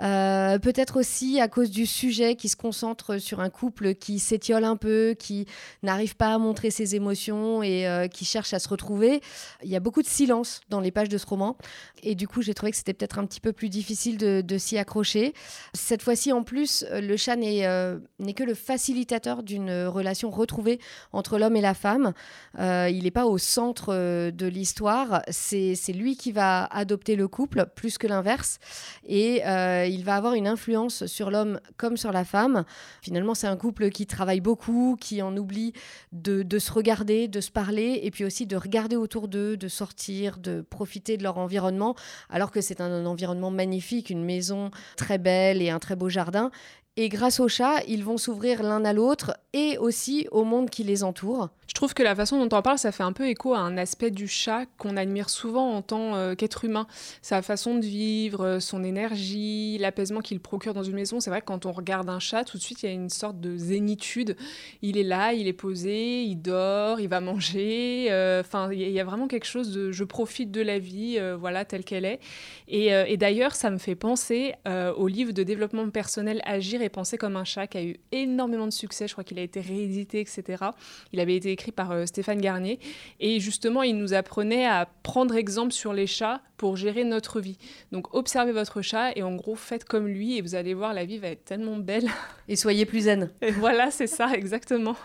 euh, 0.02 0.58
peut-être 0.60 1.00
aussi 1.00 1.42
à 1.42 1.48
cause 1.48 1.70
du 1.70 1.86
sujet 1.86 2.36
qui 2.36 2.48
se 2.48 2.56
concentre 2.56 3.18
sur 3.18 3.42
un 3.42 3.50
couple 3.50 3.96
qui 3.96 4.20
s'étiole 4.20 4.64
un 4.64 4.78
peu, 4.78 5.16
qui 5.18 5.46
n'arrive 5.84 6.16
pas 6.16 6.34
à 6.34 6.38
montrer 6.38 6.72
ses 6.72 6.96
émotions 6.96 7.64
et 7.64 7.88
euh, 7.88 8.08
qui 8.08 8.24
cherche 8.24 8.54
à 8.54 8.60
se 8.60 8.70
retrouver. 8.70 9.22
Il 9.64 9.70
y 9.70 9.76
a 9.76 9.80
beaucoup 9.80 10.02
de 10.02 10.08
silence 10.08 10.62
dans 10.70 10.80
les 10.80 10.92
pages 10.92 11.10
de 11.10 11.18
ce 11.18 11.26
roman 11.26 11.58
et 12.02 12.16
du 12.16 12.28
coup 12.28 12.42
j'ai 12.42 12.54
trouvé 12.54 12.72
que 12.72 12.78
c'était 12.78 12.94
peut-être 12.94 13.20
un 13.20 13.26
petit 13.26 13.42
peu 13.42 13.52
plus 13.52 13.70
difficile 13.70 14.18
de, 14.18 14.58
s'y 14.58 14.78
accrocher. 14.78 15.34
Cette 15.74 16.02
fois-ci 16.02 16.32
en 16.32 16.44
plus, 16.44 16.86
le 16.92 17.18
chat 17.18 17.36
n'est 17.36 18.34
que 18.36 18.44
le 18.44 18.54
facilitateur 18.54 19.44
d'une 19.44 19.86
relation 19.86 20.30
retrouvée 20.30 20.80
entre 21.12 21.38
l'homme 21.38 21.58
et 21.58 21.62
la 21.62 21.74
femme. 21.74 22.14
il 22.58 23.04
n'est 23.04 23.12
pas 23.12 23.26
au 23.26 23.38
centre 23.38 23.94
de 24.30 24.48
l'histoire, 24.48 25.22
c'est 25.30 25.76
lui 25.94 26.05
qui 26.14 26.32
va 26.32 26.66
adopter 26.66 27.16
le 27.16 27.28
couple 27.28 27.66
plus 27.76 27.98
que 27.98 28.08
l'inverse. 28.08 28.60
Et 29.08 29.46
euh, 29.46 29.86
il 29.86 30.04
va 30.04 30.16
avoir 30.16 30.34
une 30.34 30.48
influence 30.48 31.06
sur 31.08 31.32
l'homme 31.32 31.60
comme 31.78 31.98
sur 31.98 32.12
la 32.12 32.24
femme. 32.24 32.66
Finalement, 33.02 33.34
c'est 33.34 33.48
un 33.48 33.58
couple 33.58 33.90
qui 33.90 34.06
travaille 34.06 34.42
beaucoup, 34.42 34.98
qui 35.00 35.22
en 35.22 35.36
oublie 35.36 35.74
de, 36.12 36.60
se 36.60 36.72
regarder, 36.72 37.28
de 37.28 37.42
se 37.42 37.52
parler, 37.52 38.02
et 38.04 38.12
puis 38.12 38.26
aussi 38.26 38.46
de 38.46 38.56
regarder 38.56 38.96
autour 38.96 39.28
d'eux, 39.28 39.58
de 39.58 39.68
sortir, 39.68 40.38
de 40.38 40.62
profiter 40.62 41.18
de 41.18 41.24
leur 41.24 41.38
environnement, 41.38 41.96
alors 42.30 42.52
que 42.52 42.62
c'est 42.62 42.82
un 42.82 43.06
environnement 43.06 43.52
magnifique, 43.52 44.10
une 44.10 44.24
maison 44.24 44.70
très 44.98 45.18
belle 45.18 45.62
et 45.62 45.70
un 45.70 45.80
très 45.80 45.96
beau 45.96 46.10
jardin. 46.10 46.52
Et 46.98 47.10
grâce 47.10 47.42
au 47.42 47.50
chat, 47.50 47.84
ils 47.90 48.06
vont 48.06 48.18
s'ouvrir 48.18 48.64
l'un 48.64 48.86
à 48.86 48.94
l'autre 48.94 49.38
et 49.52 49.78
aussi 49.78 50.30
au 50.32 50.46
monde 50.46 50.70
qui 50.70 50.86
les 50.86 51.04
entoure. 51.04 51.50
Je 51.68 51.74
trouve 51.74 51.94
que 51.94 52.04
la 52.04 52.16
façon 52.16 52.38
dont 52.40 52.58
on 52.58 52.62
parle, 52.62 52.78
ça 52.78 52.94
fait 52.94 53.04
un 53.04 53.12
peu 53.12 53.28
écho 53.28 53.54
à 53.54 53.60
un 53.60 53.78
aspect 53.78 54.12
du 54.12 54.30
chat 54.30 54.66
qu'on 54.78 54.96
admire 54.96 55.30
souvent 55.30 55.74
en 55.74 55.82
tant 55.82 56.16
euh, 56.16 56.36
qu'être 56.36 56.64
humain. 56.64 56.88
Sa 57.22 57.42
façon 57.42 57.76
de 57.76 57.86
vivre, 57.86 58.46
euh, 58.46 58.60
son 58.62 58.82
énergie, 58.82 59.78
l'apaisement 59.78 60.22
qu'il 60.22 60.40
procure 60.40 60.74
dans 60.74 60.84
une 60.84 60.96
maison. 60.96 61.20
C'est 61.20 61.30
vrai 61.30 61.42
que 61.42 61.48
quand 61.48 61.66
on 61.66 61.74
regarde 61.74 62.10
un 62.10 62.20
chat, 62.20 62.46
tout 62.46 62.58
de 62.58 62.64
suite, 62.64 62.84
il 62.84 62.86
y 62.86 62.90
a 62.90 62.94
une 62.94 63.10
sorte 63.10 63.42
de 63.42 63.58
zénitude. 63.58 64.38
Il 64.82 64.98
est 64.98 65.04
là, 65.04 65.34
il 65.34 65.50
est 65.50 65.54
posé, 65.54 66.24
il 66.24 66.38
dort, 66.38 67.02
il 67.02 67.10
va 67.10 67.20
manger. 67.20 68.08
Euh, 68.10 68.40
enfin, 68.40 68.72
il 68.72 68.80
y 68.80 69.00
a 69.02 69.04
vraiment 69.04 69.28
quelque 69.28 69.48
chose 69.48 69.74
de 69.74 69.92
je 69.92 70.04
profite 70.06 70.52
de 70.52 70.62
la 70.62 70.80
vie, 70.80 71.20
voilà, 71.38 71.66
telle 71.66 71.84
qu'elle 71.84 72.06
est. 72.06 72.22
Et, 72.70 72.88
et 72.88 73.18
d'ailleurs, 73.18 73.54
ça 73.54 73.70
me 73.70 73.78
fait 73.78 73.96
penser 73.96 74.54
au 74.66 75.08
livre 75.08 75.34
de 75.34 75.44
développement 75.44 75.90
personnel 75.90 76.42
Agir 76.46 76.82
pensé 76.90 77.18
comme 77.18 77.36
un 77.36 77.44
chat, 77.44 77.68
qui 77.68 77.78
a 77.78 77.84
eu 77.84 77.98
énormément 78.12 78.66
de 78.66 78.72
succès. 78.72 79.08
Je 79.08 79.14
crois 79.14 79.24
qu'il 79.24 79.40
a 79.40 79.42
été 79.42 79.62
réédité, 79.62 80.20
etc. 80.20 80.66
Il 81.14 81.20
avait 81.20 81.36
été 81.36 81.52
écrit 81.52 81.72
par 81.72 81.92
euh, 81.92 82.06
Stéphane 82.06 82.40
Garnier. 82.40 82.80
Et 83.20 83.40
justement, 83.40 83.84
il 83.84 83.98
nous 83.98 84.14
apprenait 84.14 84.66
à 84.66 84.88
prendre 85.04 85.36
exemple 85.36 85.72
sur 85.72 85.94
les 85.94 86.08
chats 86.08 86.42
pour 86.58 86.78
gérer 86.78 87.04
notre 87.04 87.42
vie. 87.42 87.58
Donc, 87.92 88.14
observez 88.16 88.52
votre 88.52 88.82
chat 88.82 89.12
et 89.16 89.24
en 89.24 89.36
gros, 89.36 89.56
faites 89.56 89.86
comme 89.86 90.08
lui 90.08 90.38
et 90.38 90.42
vous 90.42 90.56
allez 90.56 90.74
voir, 90.74 90.94
la 90.94 91.06
vie 91.06 91.18
va 91.18 91.28
être 91.28 91.46
tellement 91.46 91.78
belle. 91.78 92.08
Et 92.48 92.56
soyez 92.56 92.86
plus 92.86 93.02
zen. 93.02 93.30
Et 93.42 93.52
voilà, 93.52 93.92
c'est 93.92 94.08
ça, 94.08 94.32
exactement. 94.34 94.96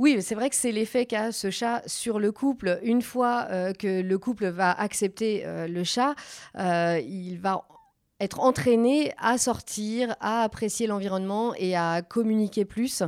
Oui, 0.00 0.20
c'est 0.22 0.34
vrai 0.34 0.50
que 0.50 0.56
c'est 0.56 0.72
l'effet 0.72 1.06
qu'a 1.06 1.32
ce 1.32 1.50
chat 1.50 1.82
sur 1.86 2.18
le 2.18 2.32
couple. 2.32 2.78
Une 2.82 3.02
fois 3.02 3.46
euh, 3.50 3.72
que 3.72 4.00
le 4.02 4.18
couple 4.18 4.48
va 4.48 4.70
accepter 4.72 5.42
euh, 5.44 5.68
le 5.68 5.84
chat, 5.84 6.14
il 6.56 7.38
va 7.40 7.64
être 8.20 8.40
entraîné 8.40 9.12
à 9.18 9.38
sortir, 9.38 10.16
à 10.20 10.42
apprécier 10.42 10.86
l'environnement 10.86 11.54
et 11.56 11.76
à 11.76 12.02
communiquer 12.02 12.64
plus. 12.64 13.02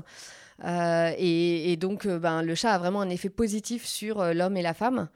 Euh, 0.65 1.13
et, 1.17 1.77
donc, 1.77 2.07
euh, 2.07 2.19
ben, 2.19 2.43
le 2.43 2.55
chat 2.55 2.73
a 2.73 2.79
vraiment 2.79 3.01
un 3.01 3.09
effet 3.09 3.31
positif 3.31 3.87
sur 3.87 4.21
euh, 4.21 4.33
l'homme 4.33 4.57
et 4.57 4.63
la 4.63 4.75
femme. 4.75 5.09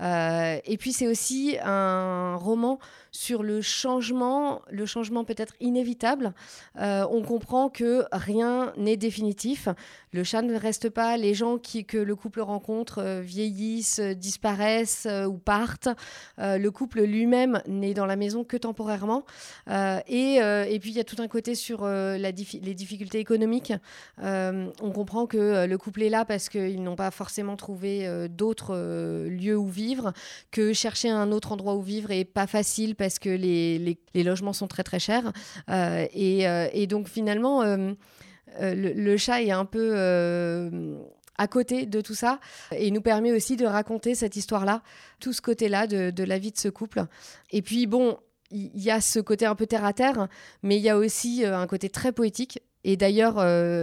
Et 0.00 0.76
puis, 0.78 0.92
c'est 0.92 1.06
aussi 1.06 1.56
un 1.62 2.36
roman 2.36 2.78
sur 3.10 3.42
le 3.42 3.62
changement, 3.62 4.60
le 4.70 4.86
changement 4.86 5.24
peut-être 5.24 5.54
inévitable. 5.60 6.32
on 6.76 7.22
comprend 7.22 7.68
que 7.68 8.04
rien 8.12 8.72
n'est 8.76 8.96
définitif. 8.96 9.68
Le 10.12 10.24
chat 10.24 10.42
ne 10.42 10.54
reste 10.56 10.90
pas. 10.90 11.16
Les 11.16 11.34
gens 11.34 11.58
que 11.58 11.98
le 11.98 12.16
couple 12.16 12.40
rencontre 12.40 13.20
vieillissent, 13.20 14.00
disparaissent 14.00 15.08
ou 15.26 15.38
partent. 15.38 15.88
le 16.38 16.68
couple 16.68 17.02
lui-même 17.02 17.60
n'est 17.66 17.94
dans 17.94 18.06
la 18.06 18.16
maison 18.16 18.44
que 18.44 18.56
temporairement. 18.56 19.24
Et, 19.68 20.78
puis, 20.80 20.90
il 20.90 20.96
y 20.96 21.00
a 21.00 21.04
tout 21.04 21.20
un 21.20 21.28
côté 21.28 21.54
sur 21.54 21.86
les 21.86 22.32
difficultés 22.32 23.18
économiques. 23.18 23.72
On 24.22 24.92
comprend 24.92 25.26
que 25.26 25.38
euh, 25.38 25.66
le 25.66 25.78
couple 25.78 26.02
est 26.02 26.08
là 26.08 26.24
parce 26.24 26.48
qu'ils 26.48 26.82
n'ont 26.82 26.96
pas 26.96 27.10
forcément 27.10 27.56
trouvé 27.56 28.06
euh, 28.06 28.28
d'autres 28.28 28.74
euh, 28.74 29.28
lieux 29.28 29.56
où 29.56 29.68
vivre, 29.68 29.87
que 30.50 30.72
chercher 30.72 31.10
un 31.10 31.32
autre 31.32 31.52
endroit 31.52 31.74
où 31.74 31.82
vivre 31.82 32.10
est 32.10 32.24
pas 32.24 32.46
facile 32.46 32.94
parce 32.94 33.18
que 33.18 33.28
les, 33.28 33.98
logements 34.14 34.52
sont 34.52 34.68
très 34.68 34.82
très 34.82 34.98
chers. 34.98 35.32
Et, 35.68 36.86
donc 36.88 37.08
finalement, 37.08 37.62
le, 38.60 39.16
chat 39.16 39.42
est 39.42 39.50
un 39.50 39.64
peu 39.64 39.94
à 41.36 41.46
côté 41.46 41.86
de 41.86 42.00
tout 42.00 42.14
ça 42.14 42.40
et 42.72 42.90
nous 42.90 43.00
permet 43.00 43.32
aussi 43.32 43.56
de 43.56 43.66
raconter 43.66 44.14
cette 44.14 44.36
histoire-là, 44.36 44.82
tout 45.20 45.32
ce 45.32 45.40
côté-là 45.40 45.86
de, 45.86 46.10
de, 46.10 46.24
la 46.24 46.38
vie 46.38 46.50
de 46.50 46.58
ce 46.58 46.68
couple. 46.68 47.04
Et 47.52 47.62
puis 47.62 47.86
bon, 47.86 48.18
il 48.50 48.82
y 48.82 48.90
a 48.90 49.00
ce 49.00 49.20
côté 49.20 49.46
un 49.46 49.54
peu 49.54 49.66
terre 49.66 49.84
à 49.84 49.92
terre, 49.92 50.28
mais 50.62 50.76
il 50.76 50.82
y 50.82 50.88
a 50.88 50.96
aussi 50.96 51.44
un 51.44 51.66
côté 51.66 51.88
très 51.88 52.12
poétique 52.12 52.60
Et 52.84 52.96
d'ailleurs, 52.96 53.36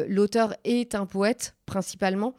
l'auteur 0.07 0.53
est 0.63 0.95
un 0.95 1.05
poète 1.05 1.55
principalement. 1.65 2.33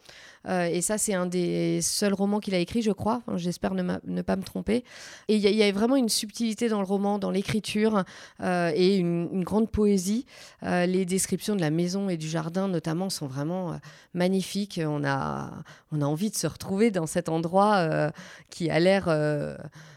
Euh, 0.47 0.65
et 0.65 0.81
ça, 0.81 0.97
c'est 0.97 1.13
un 1.13 1.25
des 1.25 1.81
seuls 1.81 2.13
romans 2.13 2.39
qu'il 2.39 2.55
a 2.55 2.59
écrit, 2.59 2.81
je 2.81 2.91
crois. 2.91 3.21
J'espère 3.35 3.73
ne, 3.73 4.21
pas 4.21 4.35
me 4.35 4.43
tromper. 4.43 4.83
Et 5.27 5.35
il 5.35 5.41
y, 5.41 5.63
a 5.63 5.71
vraiment 5.71 5.95
une 5.95 6.09
subtilité 6.09 6.69
dans 6.69 6.79
le 6.79 6.85
roman, 6.85 7.19
dans 7.19 7.31
l'écriture 7.31 8.03
euh, 8.41 8.71
et 8.73 8.97
une, 8.97 9.43
grande 9.43 9.69
poésie. 9.69 10.25
Euh, 10.63 10.85
les 10.85 11.05
descriptions 11.05 11.55
de 11.55 11.61
la 11.61 11.69
maison 11.69 12.09
et 12.09 12.17
du 12.17 12.27
jardin, 12.27 12.67
notamment, 12.67 13.09
sont 13.09 13.27
vraiment 13.27 13.79
magnifiques. 14.13 14.79
On 14.83 15.03
a, 15.03 15.51
on 15.91 16.01
a 16.01 16.05
envie 16.05 16.29
de 16.29 16.35
se 16.35 16.47
retrouver 16.47 16.91
dans 16.91 17.07
cet 17.07 17.29
endroit 17.29 18.11
qui 18.49 18.69
a 18.69 18.79
l'air 18.79 19.05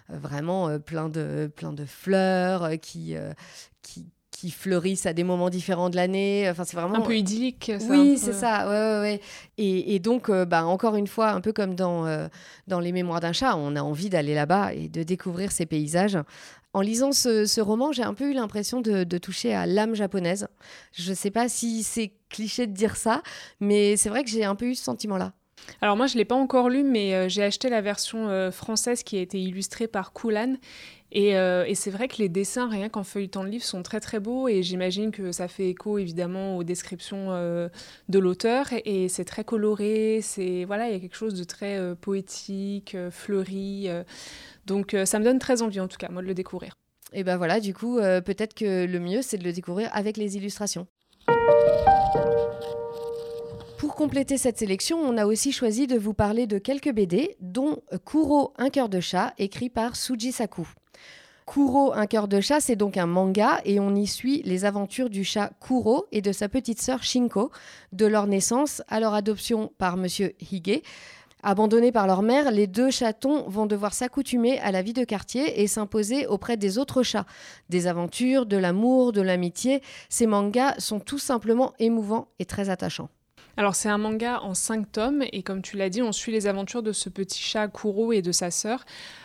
vraiment 0.08 0.78
plein, 0.80 1.08
de, 1.08 1.50
plein 1.54 1.72
de 1.72 1.84
fleurs, 1.84 2.70
qui, 2.80 3.14
qui 3.82 4.06
qui 4.30 4.50
fleurissent 4.50 5.06
à 5.06 5.12
des 5.12 5.24
moments 5.24 5.50
différents 5.50 5.90
de 5.90 5.96
l'année. 5.96 6.48
Enfin, 6.50 6.64
c'est 6.64 6.76
vraiment 6.76 6.96
un 6.96 7.00
peu 7.00 7.16
idyllique. 7.16 7.72
Ça, 7.78 7.86
oui, 7.88 8.16
c'est 8.16 8.32
ça. 8.32 8.68
Ouais, 8.68 8.72
ouais, 8.72 9.00
ouais. 9.00 9.20
Et, 9.58 9.98
donc, 9.98 10.28
euh, 10.28 10.44
bah, 10.44 10.64
encore 10.64 10.96
une 10.96 11.06
fois, 11.06 11.30
un 11.30 11.40
peu 11.40 11.52
comme 11.52 11.74
dans 11.74 12.06
euh, 12.06 12.28
dans 12.66 12.80
les 12.80 12.92
Mémoires 12.92 13.20
d'un 13.20 13.32
chat, 13.32 13.56
on 13.56 13.76
a 13.76 13.82
envie 13.82 14.08
d'aller 14.08 14.34
là-bas 14.34 14.72
et 14.72 14.88
de 14.88 15.02
découvrir 15.02 15.52
ces 15.52 15.66
paysages. 15.66 16.18
En 16.72 16.80
lisant 16.80 17.10
ce, 17.10 17.60
roman, 17.60 17.90
j'ai 17.90 18.04
un 18.04 18.14
peu 18.14 18.30
eu 18.30 18.32
l'impression 18.32 18.80
de, 18.80 19.18
toucher 19.18 19.52
à 19.52 19.66
l'âme 19.66 19.94
japonaise. 19.94 20.46
Je 20.92 21.10
ne 21.10 21.16
sais 21.16 21.32
pas 21.32 21.48
si 21.48 21.82
c'est 21.82 22.12
cliché 22.28 22.68
de 22.68 22.72
dire 22.72 22.96
ça, 22.96 23.22
mais 23.58 23.96
c'est 23.96 24.08
vrai 24.08 24.22
que 24.22 24.30
j'ai 24.30 24.44
un 24.44 24.54
peu 24.54 24.66
eu 24.66 24.74
ce 24.76 24.84
sentiment-là. 24.84 25.32
Alors 25.82 25.96
moi, 25.96 26.06
je 26.06 26.14
ne 26.14 26.18
l'ai 26.18 26.24
pas 26.24 26.36
encore 26.36 26.70
lu, 26.70 26.84
mais 26.84 27.14
euh, 27.14 27.28
j'ai 27.28 27.42
acheté 27.42 27.68
la 27.68 27.80
version 27.80 28.50
française 28.52 29.02
qui 29.02 29.18
a 29.18 29.20
été 29.20 29.40
illustrée 29.40 29.88
par 29.88 30.12
Kulan. 30.12 30.54
Euh, 31.16 31.64
et, 31.64 31.74
c'est 31.74 31.90
vrai 31.90 32.08
que 32.08 32.18
les 32.18 32.28
dessins, 32.28 32.68
rien 32.68 32.88
qu'en 32.88 33.02
feuilletant 33.02 33.42
le 33.42 33.50
livre, 33.50 33.64
sont 33.64 33.82
très 33.82 34.00
très 34.00 34.20
beaux 34.20 34.48
et 34.48 34.62
j'imagine 34.62 35.10
que 35.10 35.32
ça 35.32 35.48
fait 35.48 35.68
écho 35.68 35.98
évidemment 35.98 36.56
aux 36.56 36.64
descriptions 36.64 37.28
euh, 37.30 37.68
de 38.08 38.18
l'auteur 38.18 38.68
et, 38.84 39.08
c'est 39.08 39.24
très 39.24 39.44
coloré, 39.44 40.20
c'est 40.22 40.64
voilà, 40.64 40.88
il 40.88 40.92
y 40.92 40.96
a 40.96 41.00
quelque 41.00 41.16
chose 41.16 41.34
de 41.34 41.44
très 41.44 41.76
euh, 41.78 41.94
poétique, 41.94 42.96
fleuri. 43.10 43.88
donc 44.66 44.96
ça 45.04 45.18
me 45.18 45.24
donne 45.24 45.38
très 45.38 45.62
envie 45.62 45.80
en 45.80 45.88
tout 45.88 45.98
cas, 45.98 46.08
moi 46.10 46.22
de 46.22 46.26
le 46.26 46.34
découvrir. 46.34 46.76
Et 47.12 47.24
ben 47.24 47.36
voilà, 47.36 47.58
du 47.58 47.74
coup, 47.74 47.96
peut-être 47.96 48.54
que 48.54 48.86
le 48.86 49.00
mieux 49.00 49.22
c'est 49.22 49.38
de 49.38 49.44
le 49.44 49.52
découvrir 49.52 49.90
avec 49.92 50.16
les 50.16 50.36
illustrations. 50.36 50.86
Pour 53.90 53.96
compléter 53.96 54.38
cette 54.38 54.56
sélection, 54.56 55.00
on 55.00 55.18
a 55.18 55.26
aussi 55.26 55.50
choisi 55.50 55.88
de 55.88 55.98
vous 55.98 56.14
parler 56.14 56.46
de 56.46 56.58
quelques 56.58 56.92
BD, 56.92 57.34
dont 57.40 57.78
Kuro, 58.06 58.54
un 58.56 58.70
cœur 58.70 58.88
de 58.88 59.00
chat, 59.00 59.34
écrit 59.36 59.68
par 59.68 59.96
Suji 59.96 60.30
Saku. 60.30 60.68
Kuro, 61.44 61.92
un 61.92 62.06
cœur 62.06 62.28
de 62.28 62.40
chat, 62.40 62.60
c'est 62.60 62.76
donc 62.76 62.96
un 62.96 63.06
manga 63.06 63.60
et 63.64 63.80
on 63.80 63.92
y 63.96 64.06
suit 64.06 64.42
les 64.44 64.64
aventures 64.64 65.10
du 65.10 65.24
chat 65.24 65.50
Kuro 65.60 66.06
et 66.12 66.22
de 66.22 66.30
sa 66.30 66.48
petite 66.48 66.80
sœur 66.80 67.02
Shinko, 67.02 67.50
de 67.90 68.06
leur 68.06 68.28
naissance 68.28 68.80
à 68.86 69.00
leur 69.00 69.12
adoption 69.12 69.72
par 69.76 69.96
monsieur 69.96 70.34
Hige. 70.40 70.82
Abandonnés 71.42 71.90
par 71.90 72.06
leur 72.06 72.22
mère, 72.22 72.52
les 72.52 72.68
deux 72.68 72.92
chatons 72.92 73.48
vont 73.48 73.66
devoir 73.66 73.92
s'accoutumer 73.92 74.60
à 74.60 74.70
la 74.70 74.82
vie 74.82 74.92
de 74.92 75.02
quartier 75.02 75.62
et 75.62 75.66
s'imposer 75.66 76.28
auprès 76.28 76.56
des 76.56 76.78
autres 76.78 77.02
chats. 77.02 77.26
Des 77.70 77.88
aventures, 77.88 78.46
de 78.46 78.56
l'amour, 78.56 79.10
de 79.10 79.20
l'amitié, 79.20 79.82
ces 80.08 80.26
mangas 80.26 80.78
sont 80.78 81.00
tout 81.00 81.18
simplement 81.18 81.72
émouvants 81.80 82.28
et 82.38 82.44
très 82.44 82.70
attachants. 82.70 83.08
Alors 83.56 83.74
c'est 83.74 83.88
un 83.88 83.98
manga 83.98 84.40
en 84.42 84.54
cinq 84.54 84.90
tomes 84.92 85.24
et 85.32 85.42
comme 85.42 85.62
tu 85.62 85.76
l'as 85.76 85.90
dit, 85.90 86.02
on 86.02 86.12
suit 86.12 86.32
les 86.32 86.46
aventures 86.46 86.82
de 86.82 86.92
ce 86.92 87.08
petit 87.08 87.42
chat 87.42 87.68
Kuro 87.68 88.12
et 88.12 88.22
de 88.22 88.32
sa 88.32 88.50
sœur. 88.50 88.84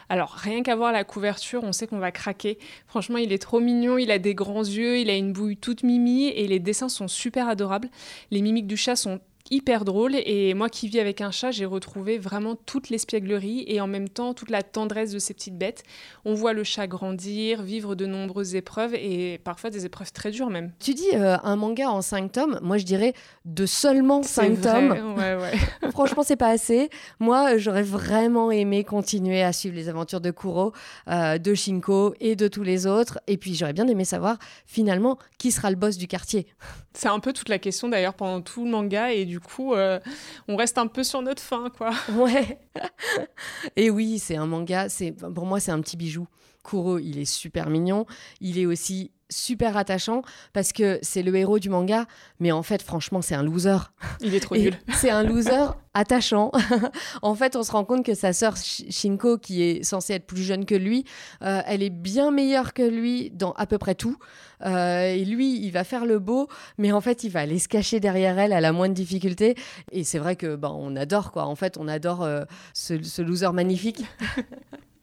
Alors 0.09 0.31
rien 0.31 0.63
qu'à 0.63 0.75
voir 0.75 0.91
la 0.91 1.03
couverture, 1.03 1.63
on 1.63 1.71
sait 1.71 1.87
qu'on 1.87 1.99
va 1.99 2.11
craquer. 2.11 2.57
Franchement, 2.87 3.17
il 3.17 3.31
est 3.31 3.41
trop 3.41 3.59
mignon, 3.59 3.97
il 3.97 4.11
a 4.11 4.19
des 4.19 4.35
grands 4.35 4.63
yeux, 4.63 4.99
il 4.99 5.09
a 5.09 5.15
une 5.15 5.33
bouille 5.33 5.57
toute 5.57 5.83
mimi 5.83 6.27
et 6.27 6.47
les 6.47 6.59
dessins 6.59 6.89
sont 6.89 7.07
super 7.07 7.47
adorables. 7.47 7.89
Les 8.31 8.41
mimiques 8.41 8.67
du 8.67 8.77
chat 8.77 8.95
sont 8.95 9.19
hyper 9.51 9.85
drôle 9.85 10.15
et 10.15 10.53
moi 10.53 10.69
qui 10.69 10.87
vis 10.87 10.99
avec 10.99 11.21
un 11.21 11.31
chat, 11.31 11.51
j'ai 11.51 11.65
retrouvé 11.65 12.17
vraiment 12.17 12.55
toute 12.55 12.89
l'espièglerie 12.89 13.63
et 13.67 13.79
en 13.79 13.87
même 13.87 14.09
temps 14.09 14.33
toute 14.33 14.49
la 14.49 14.63
tendresse 14.63 15.11
de 15.11 15.19
ces 15.19 15.33
petites 15.33 15.57
bêtes. 15.57 15.83
On 16.25 16.33
voit 16.33 16.53
le 16.53 16.63
chat 16.63 16.87
grandir, 16.87 17.61
vivre 17.61 17.95
de 17.95 18.05
nombreuses 18.05 18.55
épreuves 18.55 18.95
et 18.95 19.39
parfois 19.43 19.69
des 19.69 19.85
épreuves 19.85 20.11
très 20.11 20.31
dures 20.31 20.49
même. 20.49 20.71
Tu 20.79 20.93
dis 20.93 21.09
euh, 21.13 21.37
un 21.43 21.55
manga 21.55 21.89
en 21.89 22.01
5 22.01 22.31
tomes, 22.31 22.59
moi 22.61 22.77
je 22.77 22.85
dirais 22.85 23.13
de 23.45 23.65
seulement 23.65 24.23
5 24.23 24.61
tomes. 24.61 25.15
Ouais, 25.17 25.35
ouais. 25.35 25.53
Franchement, 25.91 26.23
c'est 26.23 26.35
pas 26.35 26.49
assez. 26.49 26.89
Moi, 27.19 27.57
j'aurais 27.57 27.83
vraiment 27.83 28.51
aimé 28.51 28.83
continuer 28.83 29.43
à 29.43 29.53
suivre 29.53 29.75
les 29.75 29.89
aventures 29.89 30.21
de 30.21 30.31
Kuro, 30.31 30.73
euh, 31.07 31.37
de 31.37 31.53
Shinko 31.53 32.15
et 32.19 32.35
de 32.35 32.47
tous 32.47 32.63
les 32.63 32.87
autres 32.87 33.19
et 33.27 33.37
puis 33.37 33.55
j'aurais 33.55 33.73
bien 33.73 33.87
aimé 33.87 34.05
savoir 34.05 34.37
finalement 34.65 35.17
qui 35.37 35.51
sera 35.51 35.69
le 35.69 35.75
boss 35.75 35.97
du 35.97 36.07
quartier. 36.07 36.47
C'est 36.93 37.09
un 37.09 37.19
peu 37.19 37.33
toute 37.33 37.49
la 37.49 37.59
question 37.59 37.89
d'ailleurs 37.89 38.13
pendant 38.13 38.41
tout 38.41 38.63
le 38.63 38.71
manga 38.71 39.11
et 39.11 39.25
du 39.25 39.34
coup, 39.39 39.73
euh, 39.73 39.99
on 40.47 40.55
reste 40.55 40.77
un 40.77 40.87
peu 40.87 41.03
sur 41.03 41.21
notre 41.21 41.41
fin, 41.41 41.69
quoi. 41.69 41.91
Ouais. 42.13 42.59
et 43.75 43.89
oui, 43.89 44.19
c'est 44.19 44.35
un 44.35 44.45
manga. 44.45 44.89
C'est 44.89 45.11
pour 45.11 45.45
moi, 45.45 45.59
c'est 45.59 45.71
un 45.71 45.81
petit 45.81 45.97
bijou. 45.97 46.27
Kuro, 46.65 46.99
il 46.99 47.19
est 47.19 47.25
super 47.25 47.69
mignon. 47.69 48.05
Il 48.41 48.59
est 48.59 48.65
aussi 48.65 49.11
super 49.29 49.75
attachant 49.77 50.21
parce 50.53 50.71
que 50.71 50.99
c'est 51.01 51.23
le 51.23 51.35
héros 51.35 51.59
du 51.59 51.69
manga, 51.69 52.05
mais 52.39 52.51
en 52.51 52.63
fait, 52.63 52.81
franchement, 52.81 53.21
c'est 53.21 53.35
un 53.35 53.43
loser. 53.43 53.77
Il 54.21 54.35
est 54.35 54.39
trop 54.39 54.55
nul. 54.55 54.75
C'est 54.93 55.09
un 55.09 55.23
loser 55.27 55.71
attachant. 55.93 56.51
en 57.21 57.35
fait, 57.35 57.55
on 57.55 57.63
se 57.63 57.71
rend 57.71 57.85
compte 57.85 58.05
que 58.05 58.13
sa 58.13 58.33
sœur 58.33 58.55
Shinko, 58.57 59.37
qui 59.37 59.63
est 59.63 59.83
censée 59.83 60.13
être 60.13 60.27
plus 60.27 60.43
jeune 60.43 60.65
que 60.65 60.75
lui, 60.75 61.05
euh, 61.41 61.61
elle 61.65 61.83
est 61.83 61.89
bien 61.89 62.31
meilleure 62.31 62.73
que 62.73 62.83
lui 62.83 63.31
dans 63.31 63.53
à 63.53 63.65
peu 63.65 63.77
près 63.77 63.95
tout. 63.95 64.17
Euh, 64.65 65.07
et 65.07 65.25
lui, 65.25 65.59
il 65.59 65.71
va 65.71 65.83
faire 65.83 66.05
le 66.05 66.19
beau, 66.19 66.47
mais 66.77 66.91
en 66.91 67.01
fait, 67.01 67.23
il 67.23 67.29
va 67.29 67.41
aller 67.41 67.59
se 67.59 67.67
cacher 67.67 67.99
derrière 67.99 68.37
elle 68.39 68.53
à 68.53 68.61
la 68.61 68.71
moindre 68.71 68.93
difficulté. 68.93 69.55
Et 69.91 70.03
c'est 70.03 70.19
vrai 70.19 70.35
que 70.35 70.55
ben, 70.55 70.71
on 70.71 70.95
adore 70.95 71.31
quoi. 71.31 71.45
En 71.45 71.55
fait, 71.55 71.77
on 71.77 71.87
adore 71.87 72.23
euh, 72.23 72.43
ce, 72.73 73.01
ce 73.01 73.21
loser 73.21 73.51
magnifique. 73.53 74.03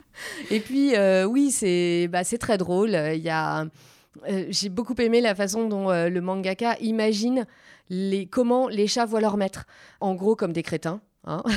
et 0.50 0.60
puis, 0.60 0.94
oui, 1.28 1.50
c'est 1.50 2.08
bah, 2.08 2.24
très 2.24 2.58
drôle. 2.58 2.96
Euh, 4.28 4.46
j'ai 4.50 4.68
beaucoup 4.68 4.94
aimé 4.98 5.20
la 5.20 5.34
façon 5.34 5.68
dont 5.68 5.90
euh, 5.90 6.08
le 6.08 6.20
mangaka 6.20 6.76
imagine 6.80 7.46
comment 8.30 8.68
les 8.68 8.86
chats 8.86 9.06
voient 9.06 9.20
leur 9.20 9.36
maître. 9.36 9.66
En 10.00 10.14
gros, 10.14 10.36
comme 10.36 10.52
des 10.52 10.62
crétins. 10.62 11.00
Hein. 11.24 11.42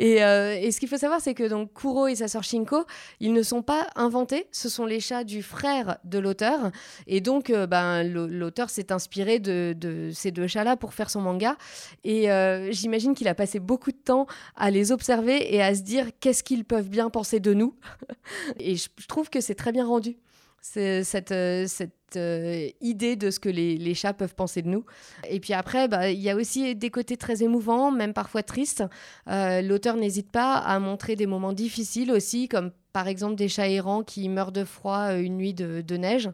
Euh, 0.00 0.56
et, 0.60 0.70
ce 0.70 0.80
qu'il 0.80 0.88
faut 0.88 0.96
savoir, 0.96 1.20
c'est 1.20 1.34
que 1.34 1.48
donc 1.48 1.72
Kuro 1.72 2.06
et 2.06 2.14
sa 2.14 2.28
sœur 2.28 2.42
Shinko, 2.42 2.84
ils 3.20 3.32
ne 3.32 3.42
sont 3.42 3.62
pas 3.62 3.88
inventés. 3.94 4.46
Ce 4.52 4.68
sont 4.68 4.86
les 4.86 5.00
chats 5.00 5.24
du 5.24 5.42
frère 5.42 5.98
de 6.04 6.18
l'auteur. 6.18 6.70
Et 7.06 7.20
donc, 7.20 7.52
ben, 7.52 8.02
l'auteur 8.02 8.70
s'est 8.70 8.92
inspiré 8.92 9.38
de, 9.38 9.74
de, 9.76 10.10
ces 10.12 10.30
deux 10.30 10.46
chats-là 10.46 10.76
pour 10.76 10.94
faire 10.94 11.10
son 11.10 11.20
manga. 11.20 11.56
Et 12.04 12.28
j'imagine 12.70 13.14
qu'il 13.14 13.28
a 13.28 13.34
passé 13.34 13.60
beaucoup 13.60 13.92
de 13.92 13.96
temps 13.96 14.26
à 14.56 14.70
les 14.70 14.92
observer 14.92 15.54
et 15.54 15.62
à 15.62 15.74
se 15.74 15.82
dire 15.82 16.06
qu'est-ce 16.20 16.42
qu'ils 16.42 16.64
peuvent 16.64 16.88
bien 16.88 17.10
penser 17.10 17.40
de 17.40 17.54
nous. 17.54 17.74
et 18.58 18.76
je 18.76 18.88
trouve 19.08 19.30
que 19.30 19.40
c'est 19.40 19.54
très 19.54 19.72
bien 19.72 19.86
rendu 19.86 20.16
cette, 20.60 21.32
euh, 21.32 21.66
cette 21.66 21.92
euh, 22.16 22.68
idée 22.80 23.16
de 23.16 23.30
ce 23.30 23.38
que 23.38 23.48
les, 23.48 23.94
chats 23.94 24.12
peuvent 24.12 24.34
penser 24.34 24.62
de 24.62 24.68
nous. 24.68 24.84
Et 25.28 25.40
puis 25.40 25.52
après, 25.52 25.88
bah, 25.88 26.10
il 26.10 26.20
y 26.20 26.30
a 26.30 26.36
aussi 26.36 26.74
des 26.74 26.90
côtés 26.90 27.16
très 27.16 27.42
émouvants, 27.42 27.90
même 27.90 28.12
parfois 28.12 28.42
tristes. 28.42 28.84
Euh, 29.28 29.62
l'auteur 29.62 29.96
n'hésite 29.96 30.30
pas 30.30 30.54
à 30.54 30.78
montrer 30.78 31.16
des 31.16 31.26
moments 31.26 31.52
difficiles 31.52 32.10
aussi, 32.12 32.48
comme 32.48 32.70
par 32.92 33.08
exemple 33.08 33.34
des 33.34 33.48
chats 33.48 33.68
errants 33.68 34.02
qui 34.02 34.28
meurent 34.28 34.52
de 34.52 34.64
froid 34.64 35.14
une 35.14 35.36
nuit 35.36 35.54
de, 35.54 35.96
neige. 35.96 36.30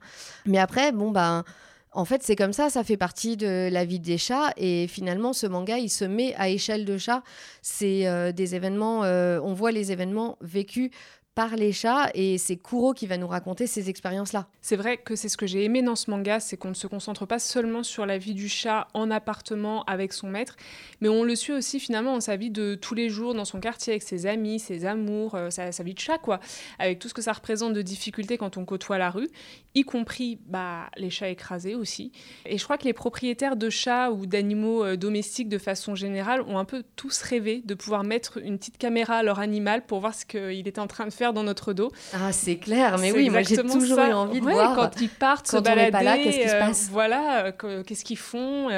Mais 0.46 0.58
après, 0.58 0.92
bon, 0.92 1.10
bah, 1.10 1.44
en 1.92 2.04
fait, 2.04 2.22
c'est 2.22 2.36
comme 2.36 2.52
ça, 2.52 2.70
ça 2.70 2.82
fait 2.82 2.96
partie 2.96 3.36
de 3.36 3.68
la 3.70 3.84
vie 3.84 4.00
des 4.00 4.18
chats. 4.18 4.52
Et 4.56 4.86
finalement, 4.88 5.32
ce 5.32 5.46
manga, 5.46 5.78
il 5.78 5.90
se 5.90 6.04
met 6.04 6.34
à 6.36 6.48
échelle 6.48 6.84
de 6.84 6.98
chat. 6.98 7.22
C'est 7.62 8.32
des 8.32 8.54
événements, 8.54 9.00
on 9.00 9.52
voit 9.52 9.70
les 9.70 9.92
événements 9.92 10.38
vécus 10.40 10.90
par 11.34 11.56
les 11.56 11.72
chats 11.72 12.10
et 12.14 12.38
c'est 12.38 12.56
Kuro 12.56 12.94
qui 12.94 13.06
va 13.06 13.16
nous 13.16 13.26
raconter 13.26 13.66
ces 13.66 13.90
expériences-là. 13.90 14.46
C'est 14.60 14.76
vrai 14.76 14.98
que 14.98 15.16
c'est 15.16 15.28
ce 15.28 15.36
que 15.36 15.46
j'ai 15.46 15.64
aimé 15.64 15.82
dans 15.82 15.96
ce 15.96 16.10
manga, 16.10 16.38
c'est 16.38 16.56
qu'on 16.56 16.68
ne 16.68 16.74
se 16.74 16.86
concentre 16.86 17.26
pas 17.26 17.38
seulement 17.40 17.82
sur 17.82 18.06
la 18.06 18.18
vie 18.18 18.34
du 18.34 18.48
chat 18.48 18.86
en 18.94 19.10
appartement 19.10 19.82
avec 19.84 20.12
son 20.12 20.28
maître, 20.28 20.56
mais 21.00 21.08
on 21.08 21.24
le 21.24 21.34
suit 21.34 21.52
aussi 21.52 21.80
finalement 21.80 22.14
dans 22.14 22.20
sa 22.20 22.36
vie 22.36 22.50
de 22.50 22.76
tous 22.76 22.94
les 22.94 23.08
jours, 23.08 23.34
dans 23.34 23.44
son 23.44 23.58
quartier, 23.58 23.94
avec 23.94 24.02
ses 24.02 24.26
amis, 24.26 24.60
ses 24.60 24.86
amours, 24.86 25.34
euh, 25.34 25.50
sa, 25.50 25.70
vie 25.82 25.94
de 25.94 25.98
chat, 25.98 26.18
quoi, 26.18 26.38
avec 26.78 27.00
tout 27.00 27.08
ce 27.08 27.14
que 27.14 27.22
ça 27.22 27.32
représente 27.32 27.72
de 27.72 27.82
difficultés 27.82 28.38
quand 28.38 28.56
on 28.56 28.64
côtoie 28.64 28.98
la 28.98 29.10
rue, 29.10 29.28
y 29.74 29.82
compris 29.82 30.38
bah, 30.46 30.88
les 30.96 31.10
chats 31.10 31.28
écrasés 31.28 31.74
aussi. 31.74 32.12
Et 32.46 32.58
je 32.58 32.64
crois 32.64 32.78
que 32.78 32.84
les 32.84 32.92
propriétaires 32.92 33.56
de 33.56 33.70
chats 33.70 34.12
ou 34.12 34.26
d'animaux 34.26 34.84
euh, 34.84 34.96
domestiques 34.96 35.48
de 35.48 35.58
façon 35.58 35.96
générale 35.96 36.42
ont 36.42 36.58
un 36.58 36.64
peu 36.64 36.84
tous 36.94 37.22
rêvé 37.22 37.60
de 37.64 37.74
pouvoir 37.74 38.04
mettre 38.04 38.38
une 38.38 38.56
petite 38.56 38.78
caméra 38.78 39.16
à 39.16 39.22
leur 39.22 39.40
animal 39.40 39.84
pour 39.84 39.98
voir 39.98 40.14
ce 40.14 40.24
qu'il 40.24 40.68
était 40.68 40.78
en 40.78 40.86
train 40.86 41.06
de 41.06 41.12
faire 41.12 41.23
faire 41.24 41.32
dans 41.32 41.42
notre 41.42 41.72
dos. 41.72 41.90
Ah, 42.12 42.32
c'est 42.32 42.56
clair, 42.56 42.98
mais 42.98 43.12
oui, 43.12 43.30
moi 43.30 43.42
j'ai 43.42 43.56
toujours 43.56 43.98
eu 43.98 44.12
envie 44.12 44.40
de 44.40 44.44
voir. 44.44 44.74
Quand 44.76 45.00
ils 45.00 45.08
partent 45.08 45.48
se 45.48 45.56
balader, 45.56 45.90
pas 45.90 46.02
là, 46.02 46.18
qu'est-ce 46.18 46.40
qui 46.40 46.48
se 46.48 46.56
passe? 46.56 46.88
Voilà, 46.90 47.52
qu'est-ce 47.52 48.04
qu'ils 48.04 48.18
font 48.18 48.68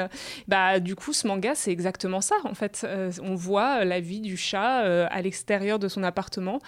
Bah, 0.47 0.79
du 0.79 0.95
coup, 0.95 1.13
ce 1.13 1.27
manga, 1.27 1.55
c'est 1.55 1.71
exactement 1.71 2.21
ça, 2.21 2.35
en 2.43 2.53
fait. 2.53 2.85
on 3.21 3.35
voit 3.35 3.83
la 3.85 3.99
vie 3.99 4.21
du 4.21 4.37
chat 4.37 4.79
à 5.07 5.21
l'extérieur 5.21 5.79
de 5.79 5.87
son 5.87 6.03
appartement. 6.03 6.59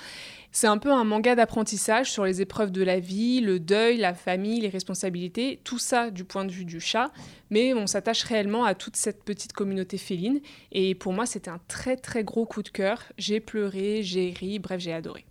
C'est 0.51 0.67
un 0.67 0.79
peu 0.79 0.91
un 0.91 1.03
manga 1.03 1.36
d'apprentissage 1.36 2.12
sur 2.12 2.25
les 2.25 2.41
épreuves 2.41 2.71
de 2.71 2.81
la 2.81 3.00
vie, 3.00 3.39
le 3.39 3.59
deuil, 3.59 3.98
la 3.98 4.15
famille, 4.15 4.59
les 4.59 4.69
responsabilités, 4.69 5.59
tout 5.63 5.77
ça 5.77 6.09
du 6.09 6.24
point 6.24 6.43
de 6.43 6.51
vue 6.51 6.65
du 6.65 6.79
chat, 6.79 7.12
mais 7.51 7.75
on 7.75 7.86
s'attache 7.86 8.24
réellement 8.24 8.65
à 8.65 8.74
toute 8.74 8.95
cette 8.95 9.24
petite 9.24 9.53
communauté 9.53 10.00
féline. 10.00 10.39
Et 10.71 10.95
pour 10.95 11.13
moi, 11.13 11.27
c'était 11.27 11.51
un 11.51 11.59
très 11.67 11.98
très 11.98 12.24
gros 12.24 12.48
coup 12.48 12.63
de 12.63 12.69
cœur. 12.69 13.03
J'ai 13.17 13.39
pleuré, 13.39 14.01
j'ai 14.01 14.31
ri, 14.31 14.57
bref, 14.57 14.79
j'ai 14.81 14.93
adoré. 14.93 15.25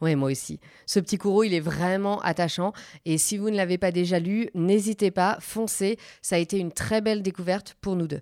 Oui, 0.00 0.14
moi 0.14 0.30
aussi. 0.30 0.60
Ce 0.86 1.00
petit 1.00 1.18
courroux, 1.18 1.44
il 1.44 1.54
est 1.54 1.60
vraiment 1.60 2.20
attachant. 2.20 2.72
Et 3.04 3.18
si 3.18 3.36
vous 3.36 3.50
ne 3.50 3.56
l'avez 3.56 3.78
pas 3.78 3.92
déjà 3.92 4.18
lu, 4.18 4.48
n'hésitez 4.54 5.10
pas, 5.10 5.38
foncez. 5.40 5.98
Ça 6.20 6.36
a 6.36 6.38
été 6.38 6.58
une 6.58 6.72
très 6.72 7.00
belle 7.00 7.22
découverte 7.22 7.76
pour 7.80 7.96
nous 7.96 8.06
deux. 8.06 8.20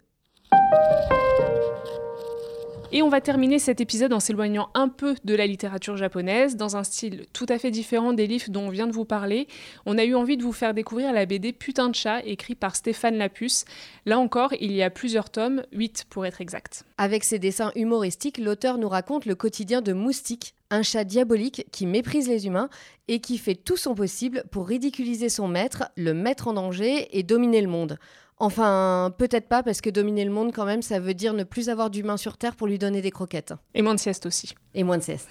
Et 2.92 3.02
on 3.02 3.08
va 3.08 3.20
terminer 3.20 3.60
cet 3.60 3.80
épisode 3.80 4.12
en 4.12 4.18
s'éloignant 4.18 4.68
un 4.74 4.88
peu 4.88 5.14
de 5.24 5.36
la 5.36 5.46
littérature 5.46 5.96
japonaise, 5.96 6.56
dans 6.56 6.76
un 6.76 6.82
style 6.82 7.26
tout 7.32 7.46
à 7.48 7.56
fait 7.56 7.70
différent 7.70 8.12
des 8.12 8.26
livres 8.26 8.50
dont 8.50 8.62
on 8.62 8.68
vient 8.70 8.88
de 8.88 8.92
vous 8.92 9.04
parler. 9.04 9.46
On 9.86 9.96
a 9.96 10.02
eu 10.04 10.16
envie 10.16 10.36
de 10.36 10.42
vous 10.42 10.52
faire 10.52 10.74
découvrir 10.74 11.12
la 11.12 11.24
BD 11.24 11.52
Putain 11.52 11.88
de 11.88 11.94
chat, 11.94 12.20
écrit 12.24 12.56
par 12.56 12.74
Stéphane 12.74 13.16
Lapuce. 13.16 13.64
Là 14.06 14.18
encore, 14.18 14.52
il 14.60 14.72
y 14.72 14.82
a 14.82 14.90
plusieurs 14.90 15.30
tomes, 15.30 15.62
8 15.70 16.06
pour 16.10 16.26
être 16.26 16.40
exact. 16.40 16.84
Avec 16.98 17.22
ses 17.22 17.38
dessins 17.38 17.70
humoristiques, 17.76 18.38
l'auteur 18.38 18.76
nous 18.76 18.88
raconte 18.88 19.24
le 19.24 19.36
quotidien 19.36 19.82
de 19.82 19.92
Moustique, 19.92 20.54
un 20.70 20.82
chat 20.82 21.04
diabolique 21.04 21.66
qui 21.70 21.86
méprise 21.86 22.28
les 22.28 22.48
humains 22.48 22.70
et 23.06 23.20
qui 23.20 23.38
fait 23.38 23.54
tout 23.54 23.76
son 23.76 23.94
possible 23.94 24.42
pour 24.50 24.66
ridiculiser 24.66 25.28
son 25.28 25.46
maître, 25.46 25.84
le 25.96 26.12
mettre 26.12 26.48
en 26.48 26.54
danger 26.54 27.08
et 27.16 27.22
dominer 27.22 27.60
le 27.60 27.68
monde. 27.68 27.98
Enfin, 28.42 29.12
peut-être 29.18 29.48
pas, 29.48 29.62
parce 29.62 29.82
que 29.82 29.90
dominer 29.90 30.24
le 30.24 30.30
monde, 30.30 30.50
quand 30.52 30.64
même, 30.64 30.80
ça 30.80 30.98
veut 30.98 31.12
dire 31.12 31.34
ne 31.34 31.44
plus 31.44 31.68
avoir 31.68 31.90
d'humain 31.90 32.16
sur 32.16 32.38
Terre 32.38 32.56
pour 32.56 32.66
lui 32.66 32.78
donner 32.78 33.02
des 33.02 33.10
croquettes. 33.10 33.52
Et 33.74 33.82
moins 33.82 33.94
de 33.94 34.00
sieste 34.00 34.24
aussi. 34.24 34.54
Et 34.74 34.82
moins 34.82 34.96
de 34.96 35.02
sieste. 35.02 35.28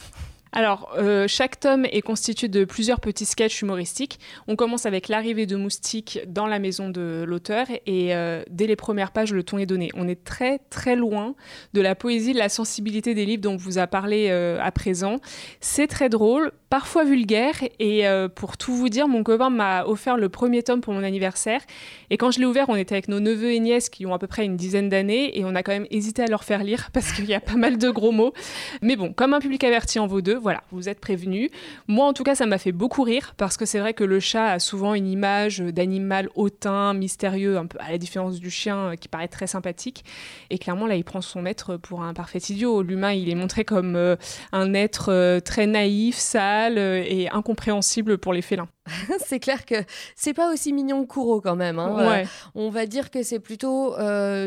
Alors, 0.51 0.91
euh, 0.98 1.27
chaque 1.27 1.60
tome 1.60 1.86
est 1.86 2.01
constitué 2.01 2.48
de 2.48 2.65
plusieurs 2.65 3.00
petits 3.00 3.25
sketchs 3.25 3.62
humoristiques. 3.62 4.20
On 4.48 4.56
commence 4.56 4.88
avec 4.88 5.08
l'arrivée 5.08 5.46
de 5.46 5.56
Moustique 5.56 6.22
dans 6.27 6.48
la 6.48 6.58
maison 6.58 6.89
de 6.89 7.24
l'auteur 7.27 7.68
et 7.86 8.15
euh, 8.15 8.41
dès 8.50 8.65
les 8.65 8.75
premières 8.75 9.12
pages, 9.12 9.32
le 9.32 9.44
ton 9.44 9.60
est 9.60 9.68
donné. 9.68 9.89
On 9.94 10.08
est 10.08 10.24
très 10.24 10.58
très 10.72 10.96
loin 10.96 11.36
de 11.74 11.82
la 11.82 11.94
poésie, 11.94 12.34
de 12.34 12.39
la 12.39 12.50
sensibilité 12.50 13.13
des 13.13 13.25
livres 13.25 13.44
dont 13.44 13.58
vous 13.58 13.77
a 13.77 13.86
parlé 13.86 14.29
euh, 14.32 14.58
à 14.60 14.72
présent. 14.72 15.18
C'est 15.60 15.86
très 15.86 16.10
drôle, 16.10 16.51
parfois 16.72 17.03
vulgaire 17.03 17.56
et 17.79 18.06
pour 18.36 18.58
tout 18.58 18.74
vous 18.74 18.89
dire, 18.89 19.08
mon 19.08 19.24
copain 19.24 19.50
m'a 19.50 19.86
offert 19.86 20.18
le 20.18 20.29
premier 20.29 20.63
tome 20.63 20.82
pour 20.82 20.94
mon 20.94 21.03
anniversaire 21.03 21.62
et 22.10 22.18
quand 22.18 22.32
je 22.32 22.39
l'ai 22.39 22.46
ouvert, 22.46 22.70
on 22.70 22.75
était 22.75 22.94
avec 22.94 23.08
nos 23.08 23.20
neveux 23.20 23.51
et 23.51 23.60
nièces 23.60 23.89
qui 23.89 24.06
ont 24.06 24.13
à 24.13 24.20
peu 24.20 24.27
près 24.27 24.46
une 24.46 24.56
dizaine 24.56 24.89
d'années 24.89 25.38
et 25.38 25.46
on 25.46 25.56
a 25.56 25.63
quand 25.63 25.72
même 25.72 25.88
hésité 25.89 26.24
à 26.24 26.27
leur 26.27 26.44
faire 26.44 26.63
lire 26.63 26.89
parce 26.94 27.12
qu'il 27.12 27.25
y 27.25 27.34
a 27.34 27.39
pas 27.39 27.56
mal 27.56 27.77
de 27.77 27.89
gros 27.89 28.12
mots. 28.12 28.34
Mais 28.82 28.96
bon, 28.96 29.13
comme 29.13 29.34
un 29.34 29.39
public 29.39 29.63
averti 29.63 30.00
en 30.00 30.08
vaut 30.08 30.22
deux, 30.22 30.38
voilà, 30.39 30.63
vous 30.72 30.89
êtes 30.89 31.00
prévenus. 31.00 31.50
Moi, 31.88 32.05
en 32.05 32.13
tout 32.13 32.24
cas, 32.24 32.36
ça 32.36 32.46
m'a 32.46 32.58
fait 32.58 32.72
beaucoup 32.72 33.03
rire 33.03 33.34
parce 33.38 33.58
que 33.58 33.65
c'est 33.65 33.79
vrai 33.79 33.93
que 33.93 34.03
le 34.03 34.19
chat 34.19 34.51
a 34.51 34.60
souvent 34.60 34.93
une 34.93 35.08
image 35.08 35.60
d'animal 35.60 36.29
hautain, 36.36 36.93
mystérieux, 36.93 37.58
un 37.58 37.65
peu 37.65 37.77
à 37.79 37.91
la 37.91 37.98
différence 37.98 38.39
du 38.39 38.50
chien 38.50 38.77
euh, 38.77 38.96
qui 38.96 39.08
paraît 39.08 39.27
très 39.27 39.48
sympathique. 39.48 40.03
Et 40.50 40.58
clairement, 40.58 40.88
là, 40.88 40.96
il 40.96 41.03
prend 41.03 41.22
son 41.22 41.41
maître 41.41 41.77
pour 41.77 42.03
un 42.03 42.13
parfait 42.13 42.39
idiot. 42.39 42.81
L'humain, 42.81 43.12
il 43.12 43.29
est 43.29 43.36
montré 43.36 43.65
comme 43.65 43.96
euh, 43.96 44.15
un 44.51 44.74
être 44.74 45.12
euh, 45.12 45.39
très 45.39 45.67
naïf, 45.67 46.15
sale 46.15 46.77
et 46.77 47.29
incompréhensible 47.31 48.17
pour 48.17 48.34
les 48.34 48.41
félins. 48.41 48.67
c'est 49.25 49.39
clair 49.39 49.65
que 49.65 49.75
c'est 50.15 50.34
pas 50.34 50.51
aussi 50.51 50.74
mignon 50.74 51.05
que 51.05 51.13
Kuro 51.13 51.41
quand 51.41 51.55
même. 51.55 51.79
Hein. 51.79 52.24
on 52.55 52.69
va 52.69 52.86
dire 52.86 53.10
que 53.10 53.24
c'est 53.24 53.39
plutôt 53.39 53.96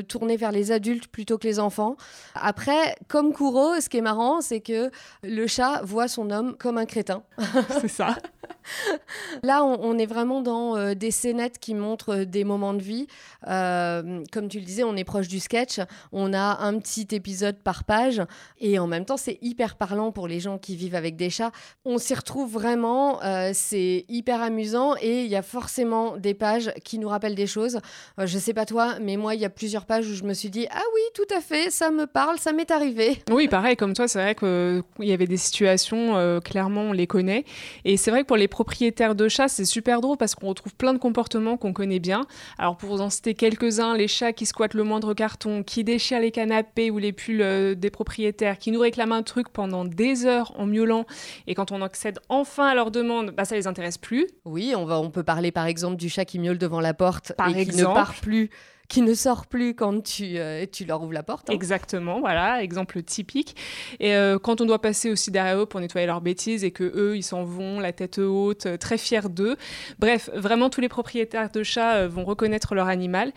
tourné 0.09 0.37
vers 0.37 0.53
les 0.53 0.73
adultes 0.73 1.07
plutôt 1.09 1.39
que 1.39 1.47
les 1.47 1.59
enfants. 1.59 1.97
Après, 2.35 2.97
comme 3.09 3.33
Kuro, 3.33 3.81
ce 3.81 3.89
qui 3.89 3.99
est 3.99 4.03
marrant, 4.03 4.41
c'est 4.41 4.61
que 4.61 4.91
le 5.23 5.47
chat 5.47 5.81
voit 5.85 6.09
son 6.09 6.31
homme 6.31 6.57
comme 6.59 6.79
un 6.79 6.87
crétin. 6.87 7.23
c'est 7.81 7.89
ça. 7.89 8.17
Là, 9.42 9.64
on, 9.64 9.99
est 9.99 10.07
vraiment 10.07 10.40
dans 10.40 10.76
euh, 10.76 10.95
des 10.95 11.11
scénettes 11.11 11.59
qui 11.59 11.75
montrent 11.75 12.14
euh, 12.14 12.25
des 12.25 12.45
moments 12.45 12.75
de 12.75 12.83
vie. 12.83 13.07
Euh, 13.49 14.23
comme 14.33 14.49
tu 14.49 14.59
le 14.59 14.64
disais, 14.64 14.85
on 14.85 14.97
est 14.97 15.04
proche 15.04 15.28
du 15.28 15.40
sketch. 15.40 15.81
On 16.12 16.33
a 16.33 16.59
un 16.61 16.78
petit 16.78 17.09
épisode 17.12 17.57
par 17.57 17.85
page. 17.85 18.23
Et 18.59 18.78
en 18.78 18.87
même 18.87 19.04
temps, 19.04 19.16
c'est 19.16 19.38
hyper 19.42 19.76
parlant 19.76 20.12
pour 20.12 20.28
les 20.28 20.40
gens 20.40 20.59
qui 20.59 20.76
vivent 20.76 20.95
avec 20.95 21.16
des 21.16 21.31
chats. 21.31 21.52
On 21.85 21.99
s'y 21.99 22.14
retrouve 22.14 22.52
vraiment. 22.52 23.21
c'est 23.52 24.04
hyper 24.09 24.42
amusant. 24.42 24.95
Et 25.00 25.25
il 25.25 25.31
y 25.31 25.37
a 25.37 25.42
forcément 25.42 26.16
des 26.16 26.35
pages 26.35 26.73
qui 26.85 26.99
nous 26.99 27.09
rappellent 27.09 27.35
des 27.35 27.47
choses. 27.47 27.81
je 28.19 28.38
sais 28.38 28.54
pas 28.54 28.66
toi, 28.66 28.97
mais 29.00 29.16
moi, 29.16 29.35
il 29.35 29.40
y 29.40 29.45
a 29.45 29.50
plusieurs 29.50 29.87
pages 29.87 30.09
où 30.09 30.14
je 30.14 30.25
me 30.25 30.35
suis 30.35 30.50
dit 30.50 30.66
Ah 30.71 30.83
oui, 30.95 31.00
tout 31.14 31.35
à 31.35 31.40
fait, 31.40 31.71
ça 31.71 31.90
me 31.90 32.07
parle, 32.07 32.38
ça 32.38 32.52
m'est 32.52 32.71
arrivé. 32.71 33.23
Oui, 33.31 33.49
pareil, 33.49 33.76
comme 33.76 33.95
toi, 33.95 34.09
c'est 34.09 34.21
vrai 34.21 34.35
qu'il 34.35 34.83
y 35.07 35.12
avait 35.12 35.26
des 35.26 35.37
situations, 35.37 36.40
clairement, 36.40 36.83
on 36.83 36.92
les 36.92 37.07
connaît. 37.07 37.44
Et 37.85 37.96
c'est 37.96 38.11
vrai 38.11 38.22
que 38.22 38.27
pour 38.27 38.37
les 38.37 38.48
propriétaires 38.53 39.15
de 39.15 39.29
chats, 39.29 39.49
c'est 39.49 39.65
super 39.65 40.01
drôle 40.01 40.17
parce 40.17 40.35
qu'on 40.35 40.49
retrouve 40.49 40.75
plein 40.75 40.93
de 40.93 40.99
comportements 40.99 41.57
qu'on 41.57 41.73
connaît 41.73 41.99
bien. 41.99 42.21
Alors 42.59 42.77
pour 42.77 42.91
vous 42.91 43.01
en 43.01 43.11
citer 43.11 43.35
quelques-uns, 43.35 43.97
les 43.97 44.07
chats 44.07 44.33
qui 44.33 44.47
squattent 44.47 44.75
le 44.75 44.85
moindre 44.85 45.15
carton, 45.15 45.62
qui 45.62 45.83
déchirent 45.83 46.21
les 46.21 46.31
canapés 46.31 46.91
ou 46.91 46.99
les 46.99 47.12
pulls 47.12 47.43
euh, 47.43 47.75
des 47.75 47.91
propriétaires, 47.91 48.59
qui 48.59 48.71
nous 48.71 48.81
réclament 48.81 49.12
un 49.12 49.23
truc 49.23 49.49
pendant 49.49 49.85
des 49.85 50.27
heures 50.27 50.53
en 50.59 50.67
miaulant, 50.67 51.07
et 51.47 51.55
quand 51.55 51.73
on 51.73 51.83
accède 51.83 52.21
enfin 52.29 52.67
à 52.69 52.75
leur 52.75 52.91
demande, 52.91 53.31
bah, 53.31 53.45
ça 53.45 53.57
les 53.57 53.67
intéresse 53.67 53.99
plus. 53.99 54.27
Oui, 54.45 54.75
on, 54.77 54.85
va, 54.85 55.01
on 55.01 55.11
peut 55.11 55.25
parler 55.25 55.51
par 55.51 55.67
exemple 55.67 55.97
du 55.97 56.11
chat 56.11 56.25
qui 56.27 56.38
miaule 56.38 56.59
devant 56.59 56.81
la 56.81 56.95
porte 56.95 57.33
par 57.33 57.49
et 57.49 57.61
exemple. 57.61 57.71
qui 57.71 57.81
ne 57.81 57.87
part 57.87 58.15
plus 58.21 58.51
qui 58.92 59.00
ne 59.00 59.14
sort 59.14 59.46
plus 59.46 59.74
quand 59.74 60.02
tu, 60.02 60.37
euh, 60.37 60.66
tu 60.70 60.85
leur 60.85 61.02
ouvres 61.02 61.14
la 61.14 61.22
porte. 61.22 61.48
Hein. 61.48 61.55
Exactement, 61.55 62.20
voilà, 62.20 62.62
exemple 62.62 63.02
typique. 63.02 63.57
Et 64.00 64.14
euh, 64.14 64.38
quand 64.38 64.61
on 64.61 64.66
doit 64.66 64.83
passer 64.83 65.11
aussi 65.11 65.31
derrière 65.31 65.61
eux 65.61 65.64
pour 65.64 65.81
nettoyer 65.81 66.07
leurs 66.07 66.20
bêtises 66.20 66.62
et 66.62 66.72
que 66.72 66.85
eux, 66.85 67.16
ils 67.16 67.22
s'en 67.22 67.42
vont, 67.42 67.81
la 67.81 67.94
tête 67.94 68.18
haute, 68.18 68.66
euh, 68.66 68.76
très 68.76 68.98
fiers 68.98 69.31
d'eux. 69.31 69.57
Bref, 69.98 70.28
vraiment, 70.35 70.68
tous 70.68 70.83
les 70.83 70.90
propriétaires 70.90 71.50
de 71.50 71.62
chats 71.62 72.07
vont 72.07 72.24
reconnaître 72.24 72.74
leur 72.74 72.88
animal. 72.88 73.33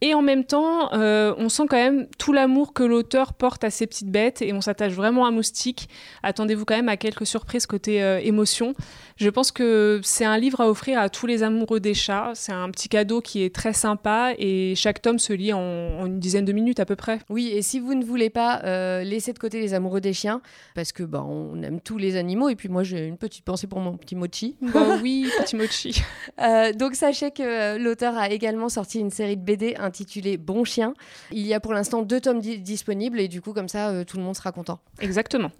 Et 0.00 0.14
en 0.14 0.22
même 0.22 0.44
temps, 0.44 0.92
euh, 0.92 1.34
on 1.38 1.48
sent 1.48 1.64
quand 1.68 1.76
même 1.76 2.06
tout 2.18 2.32
l'amour 2.32 2.72
que 2.72 2.84
l'auteur 2.84 3.32
porte 3.32 3.64
à 3.64 3.70
ces 3.70 3.86
petites 3.86 4.10
bêtes 4.10 4.42
et 4.42 4.52
on 4.52 4.60
s'attache 4.60 4.92
vraiment 4.92 5.26
à 5.26 5.32
Moustique. 5.32 5.88
Attendez-vous 6.22 6.64
quand 6.64 6.76
même 6.76 6.88
à 6.88 6.96
quelques 6.96 7.26
surprises 7.26 7.66
côté 7.66 8.02
euh, 8.02 8.20
émotion. 8.20 8.74
Je 9.16 9.28
pense 9.28 9.50
que 9.50 10.00
c'est 10.04 10.24
un 10.24 10.38
livre 10.38 10.60
à 10.60 10.68
offrir 10.68 11.00
à 11.00 11.08
tous 11.08 11.26
les 11.26 11.42
amoureux 11.42 11.80
des 11.80 11.94
chats. 11.94 12.30
C'est 12.34 12.52
un 12.52 12.70
petit 12.70 12.88
cadeau 12.88 13.20
qui 13.20 13.42
est 13.42 13.52
très 13.52 13.72
sympa 13.72 14.34
et 14.38 14.74
chaque 14.76 15.02
tome 15.02 15.18
se 15.18 15.32
lit 15.32 15.52
en, 15.52 16.06
une 16.06 16.20
dizaine 16.20 16.44
de 16.44 16.52
minutes 16.52 16.78
à 16.78 16.84
peu 16.84 16.94
près. 16.94 17.18
Oui, 17.28 17.48
et 17.48 17.62
si 17.62 17.80
vous 17.80 17.94
ne 17.94 18.04
voulez 18.04 18.30
pas 18.30 18.62
euh, 18.62 19.02
laisser 19.02 19.32
de 19.32 19.38
côté 19.40 19.60
les 19.60 19.74
amoureux 19.74 20.00
des 20.00 20.12
chiens, 20.12 20.40
parce 20.76 20.92
que 20.92 21.02
bah, 21.02 21.24
on 21.28 21.60
aime 21.62 21.80
tous 21.80 21.98
les 21.98 22.14
animaux 22.14 22.48
et 22.48 22.54
puis 22.54 22.68
moi 22.68 22.84
j'ai 22.84 23.04
une 23.04 23.18
petite 23.18 23.44
pensée 23.44 23.66
pour 23.66 23.80
mon 23.80 23.96
petit 23.96 24.14
mochi. 24.14 24.56
Bah 24.78 24.98
oui, 25.02 25.26
petit 25.40 25.56
mochi. 25.56 26.02
donc 26.78 26.94
sachez 26.94 27.30
que 27.30 27.78
l'auteur 27.78 28.16
a 28.16 28.28
également 28.28 28.68
sorti 28.68 29.00
une 29.00 29.10
série 29.10 29.36
de 29.36 29.42
BD 29.42 29.74
intitulé 29.88 30.36
Bon 30.36 30.64
Chien. 30.64 30.94
Il 31.32 31.46
y 31.46 31.54
a 31.54 31.60
pour 31.60 31.72
l'instant 31.72 32.02
deux 32.02 32.20
tomes 32.20 32.40
disponibles 32.40 33.18
et 33.18 33.26
du 33.26 33.40
coup, 33.40 33.52
comme 33.52 33.68
ça, 33.68 33.88
euh, 33.88 34.04
tout 34.04 34.16
le 34.16 34.22
monde 34.22 34.36
sera 34.36 34.52
content. 34.52 34.78
Exactement. 35.00 35.50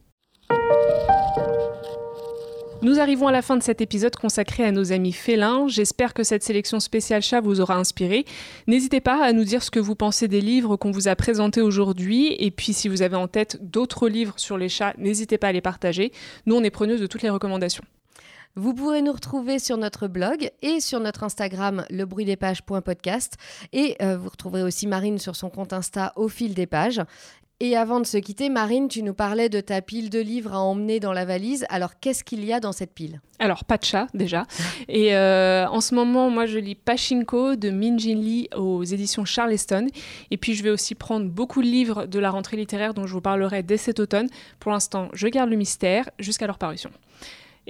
Nous 2.80 3.00
arrivons 3.00 3.26
à 3.26 3.32
la 3.32 3.42
fin 3.42 3.56
de 3.56 3.62
cet 3.62 3.80
épisode 3.80 4.14
consacré 4.14 4.62
à 4.64 4.70
nos 4.70 4.92
amis 4.92 5.12
félins. 5.12 5.66
J'espère 5.66 6.14
que 6.14 6.22
cette 6.22 6.44
sélection 6.44 6.78
spéciale 6.78 7.22
chat 7.22 7.40
vous 7.40 7.60
aura 7.60 7.74
inspiré. 7.74 8.24
N'hésitez 8.68 9.00
pas 9.00 9.20
à 9.24 9.32
nous 9.32 9.42
dire 9.42 9.64
ce 9.64 9.72
que 9.72 9.80
vous 9.80 9.96
pensez 9.96 10.28
des 10.28 10.40
livres 10.40 10.76
qu'on 10.76 10.92
vous 10.92 11.08
a 11.08 11.16
présentés 11.16 11.60
aujourd'hui. 11.60 12.36
Et 12.38 12.52
puis, 12.52 12.72
si 12.72 12.88
vous 12.88 13.02
avez 13.02 13.16
en 13.16 13.26
tête 13.26 13.58
d'autres 13.60 14.08
livres 14.08 14.34
sur 14.36 14.56
les 14.56 14.68
chats, 14.68 14.94
n'hésitez 14.96 15.38
pas 15.38 15.48
à 15.48 15.52
les 15.52 15.60
partager. 15.60 16.12
Nous, 16.46 16.54
on 16.54 16.62
est 16.62 16.70
preneuses 16.70 17.00
de 17.00 17.08
toutes 17.08 17.22
les 17.22 17.30
recommandations. 17.30 17.82
Vous 18.58 18.74
pourrez 18.74 19.02
nous 19.02 19.12
retrouver 19.12 19.60
sur 19.60 19.76
notre 19.76 20.08
blog 20.08 20.50
et 20.62 20.80
sur 20.80 20.98
notre 20.98 21.22
Instagram 21.22 21.84
lebruitdespages.podcast 21.90 23.36
et 23.72 23.94
euh, 24.02 24.16
vous 24.16 24.30
retrouverez 24.30 24.64
aussi 24.64 24.88
Marine 24.88 25.18
sur 25.18 25.36
son 25.36 25.48
compte 25.48 25.72
Insta 25.72 26.12
au 26.16 26.26
fil 26.26 26.54
des 26.54 26.66
pages. 26.66 27.00
Et 27.60 27.76
avant 27.76 28.00
de 28.00 28.04
se 28.04 28.16
quitter, 28.16 28.48
Marine, 28.48 28.88
tu 28.88 29.04
nous 29.04 29.14
parlais 29.14 29.48
de 29.48 29.60
ta 29.60 29.80
pile 29.80 30.10
de 30.10 30.18
livres 30.18 30.54
à 30.54 30.58
emmener 30.58 30.98
dans 30.98 31.12
la 31.12 31.24
valise. 31.24 31.66
Alors, 31.68 32.00
qu'est-ce 32.00 32.24
qu'il 32.24 32.44
y 32.44 32.52
a 32.52 32.58
dans 32.58 32.72
cette 32.72 32.92
pile? 32.92 33.20
Alors, 33.38 33.64
pas 33.64 33.78
de 33.78 33.84
chat, 33.84 34.08
déjà. 34.12 34.44
Et 34.88 35.14
euh, 35.14 35.68
en 35.68 35.80
ce 35.80 35.94
moment, 35.94 36.28
moi, 36.28 36.46
je 36.46 36.58
lis 36.58 36.74
Pachinko 36.74 37.54
de 37.54 37.70
Min 37.70 37.96
Jin 37.96 38.16
Lee 38.16 38.48
aux 38.56 38.82
éditions 38.82 39.24
Charleston. 39.24 39.86
Et 40.32 40.36
puis, 40.36 40.54
je 40.54 40.64
vais 40.64 40.70
aussi 40.70 40.96
prendre 40.96 41.28
beaucoup 41.28 41.62
de 41.62 41.68
livres 41.68 42.06
de 42.06 42.18
la 42.18 42.30
rentrée 42.30 42.56
littéraire 42.56 42.92
dont 42.92 43.06
je 43.06 43.12
vous 43.12 43.20
parlerai 43.20 43.62
dès 43.62 43.76
cet 43.76 44.00
automne. 44.00 44.28
Pour 44.58 44.72
l'instant, 44.72 45.10
je 45.12 45.28
garde 45.28 45.48
le 45.48 45.56
mystère 45.56 46.10
jusqu'à 46.18 46.48
leur 46.48 46.58
parution. 46.58 46.90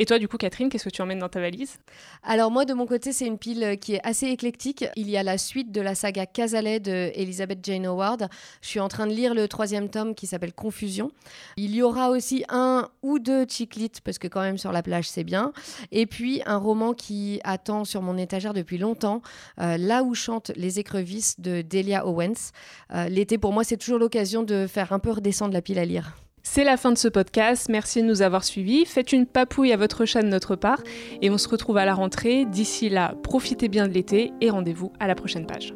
Et 0.01 0.07
toi, 0.07 0.21
du 0.21 0.29
coup, 0.29 0.37
Catherine, 0.37 0.69
qu'est-ce 0.69 0.85
que 0.85 0.91
tu 0.91 1.03
emmènes 1.03 1.19
dans 1.19 1.29
ta 1.29 1.41
valise? 1.41 1.81
Alors 2.23 2.53
moi, 2.53 2.65
de 2.65 2.73
mon 2.73 2.87
côté, 2.87 3.13
c'est 3.13 3.27
une 3.27 3.37
pile 3.37 3.77
qui 3.81 3.95
est 3.95 4.01
assez 4.05 4.29
éclectique. 4.29 4.85
Il 4.95 5.11
y 5.11 5.17
a 5.17 5.25
la 5.25 5.39
suite 5.39 5.73
de 5.73 5.81
la 5.81 5.97
saga 5.97 6.25
Casalet 6.25 6.79
de 6.79 7.11
Elizabeth 7.15 7.59
Jane 7.65 7.85
Howard. 7.85 8.29
Je 8.63 8.69
suis 8.69 8.79
en 8.79 8.87
train 8.87 9.09
de 9.09 9.13
lire 9.13 9.35
le 9.35 9.49
troisième 9.49 9.89
tome 9.89 10.15
qui 10.15 10.29
s'appelle 10.29 10.53
Confusion. 10.53 11.11
Il 11.57 11.75
y 11.75 11.83
aura 11.83 12.11
aussi 12.11 12.45
un 12.49 12.89
ou 13.03 13.19
deux 13.19 13.45
chiclits, 13.49 13.91
parce 14.05 14.19
que 14.19 14.29
quand 14.29 14.41
même 14.41 14.57
sur 14.57 14.71
la 14.71 14.85
plage, 14.85 15.09
c'est 15.09 15.25
bien. 15.25 15.53
Et 15.91 16.07
puis 16.07 16.43
un 16.47 16.59
roman 16.59 16.95
qui 16.95 17.41
attend 17.43 17.85
sur 17.85 18.01
mon 18.01 18.17
étagère 18.17 18.55
depuis 18.55 18.79
longtemps, 18.79 19.21
euh, 19.61 19.77
Là 19.79 20.05
où 20.05 20.15
chantent 20.15 20.53
les 20.55 20.79
écrevisses 20.79 21.41
de 21.41 21.63
Delia 21.63 22.07
Owens. 22.07 22.53
Euh, 22.95 23.09
l'été, 23.09 23.37
pour 23.37 23.53
moi, 23.53 23.65
c'est 23.65 23.77
toujours 23.77 23.99
l'occasion 23.99 24.45
de 24.45 24.69
faire 24.69 24.93
un 24.93 25.01
peu 25.01 25.11
redescendre 25.11 25.53
la 25.53 25.63
pile 25.63 25.81
à 25.81 25.85
lire. 25.85 26.15
C'est 26.43 26.65
la 26.65 26.77
fin 26.77 26.93
de 26.93 26.99
ce 26.99 27.09
podcast. 27.09 27.69
Merci 27.69 28.03
de 28.03 28.07
nous 28.07 28.23
avoir 28.23 28.45
suivis. 28.45 28.85
Faites 28.85 29.13
une 29.13 29.27
papouille 29.27 29.73
à 29.73 29.77
votre 29.77 30.05
chat 30.05 30.23
de 30.23 30.29
notre 30.29 30.57
part 30.57 30.83
et 31.23 31.31
on 31.31 31.39
se 31.39 31.49
retrouve 31.49 31.77
à 31.77 31.85
la 31.85 31.95
rentrée. 31.95 32.45
D'ici 32.45 32.89
là, 32.89 33.15
profitez 33.23 33.69
bien 33.69 33.87
de 33.87 33.93
l'été 33.93 34.33
et 34.41 34.51
rendez-vous 34.51 34.93
à 35.01 35.07
la 35.07 35.15
prochaine 35.15 35.47
page. 35.47 35.75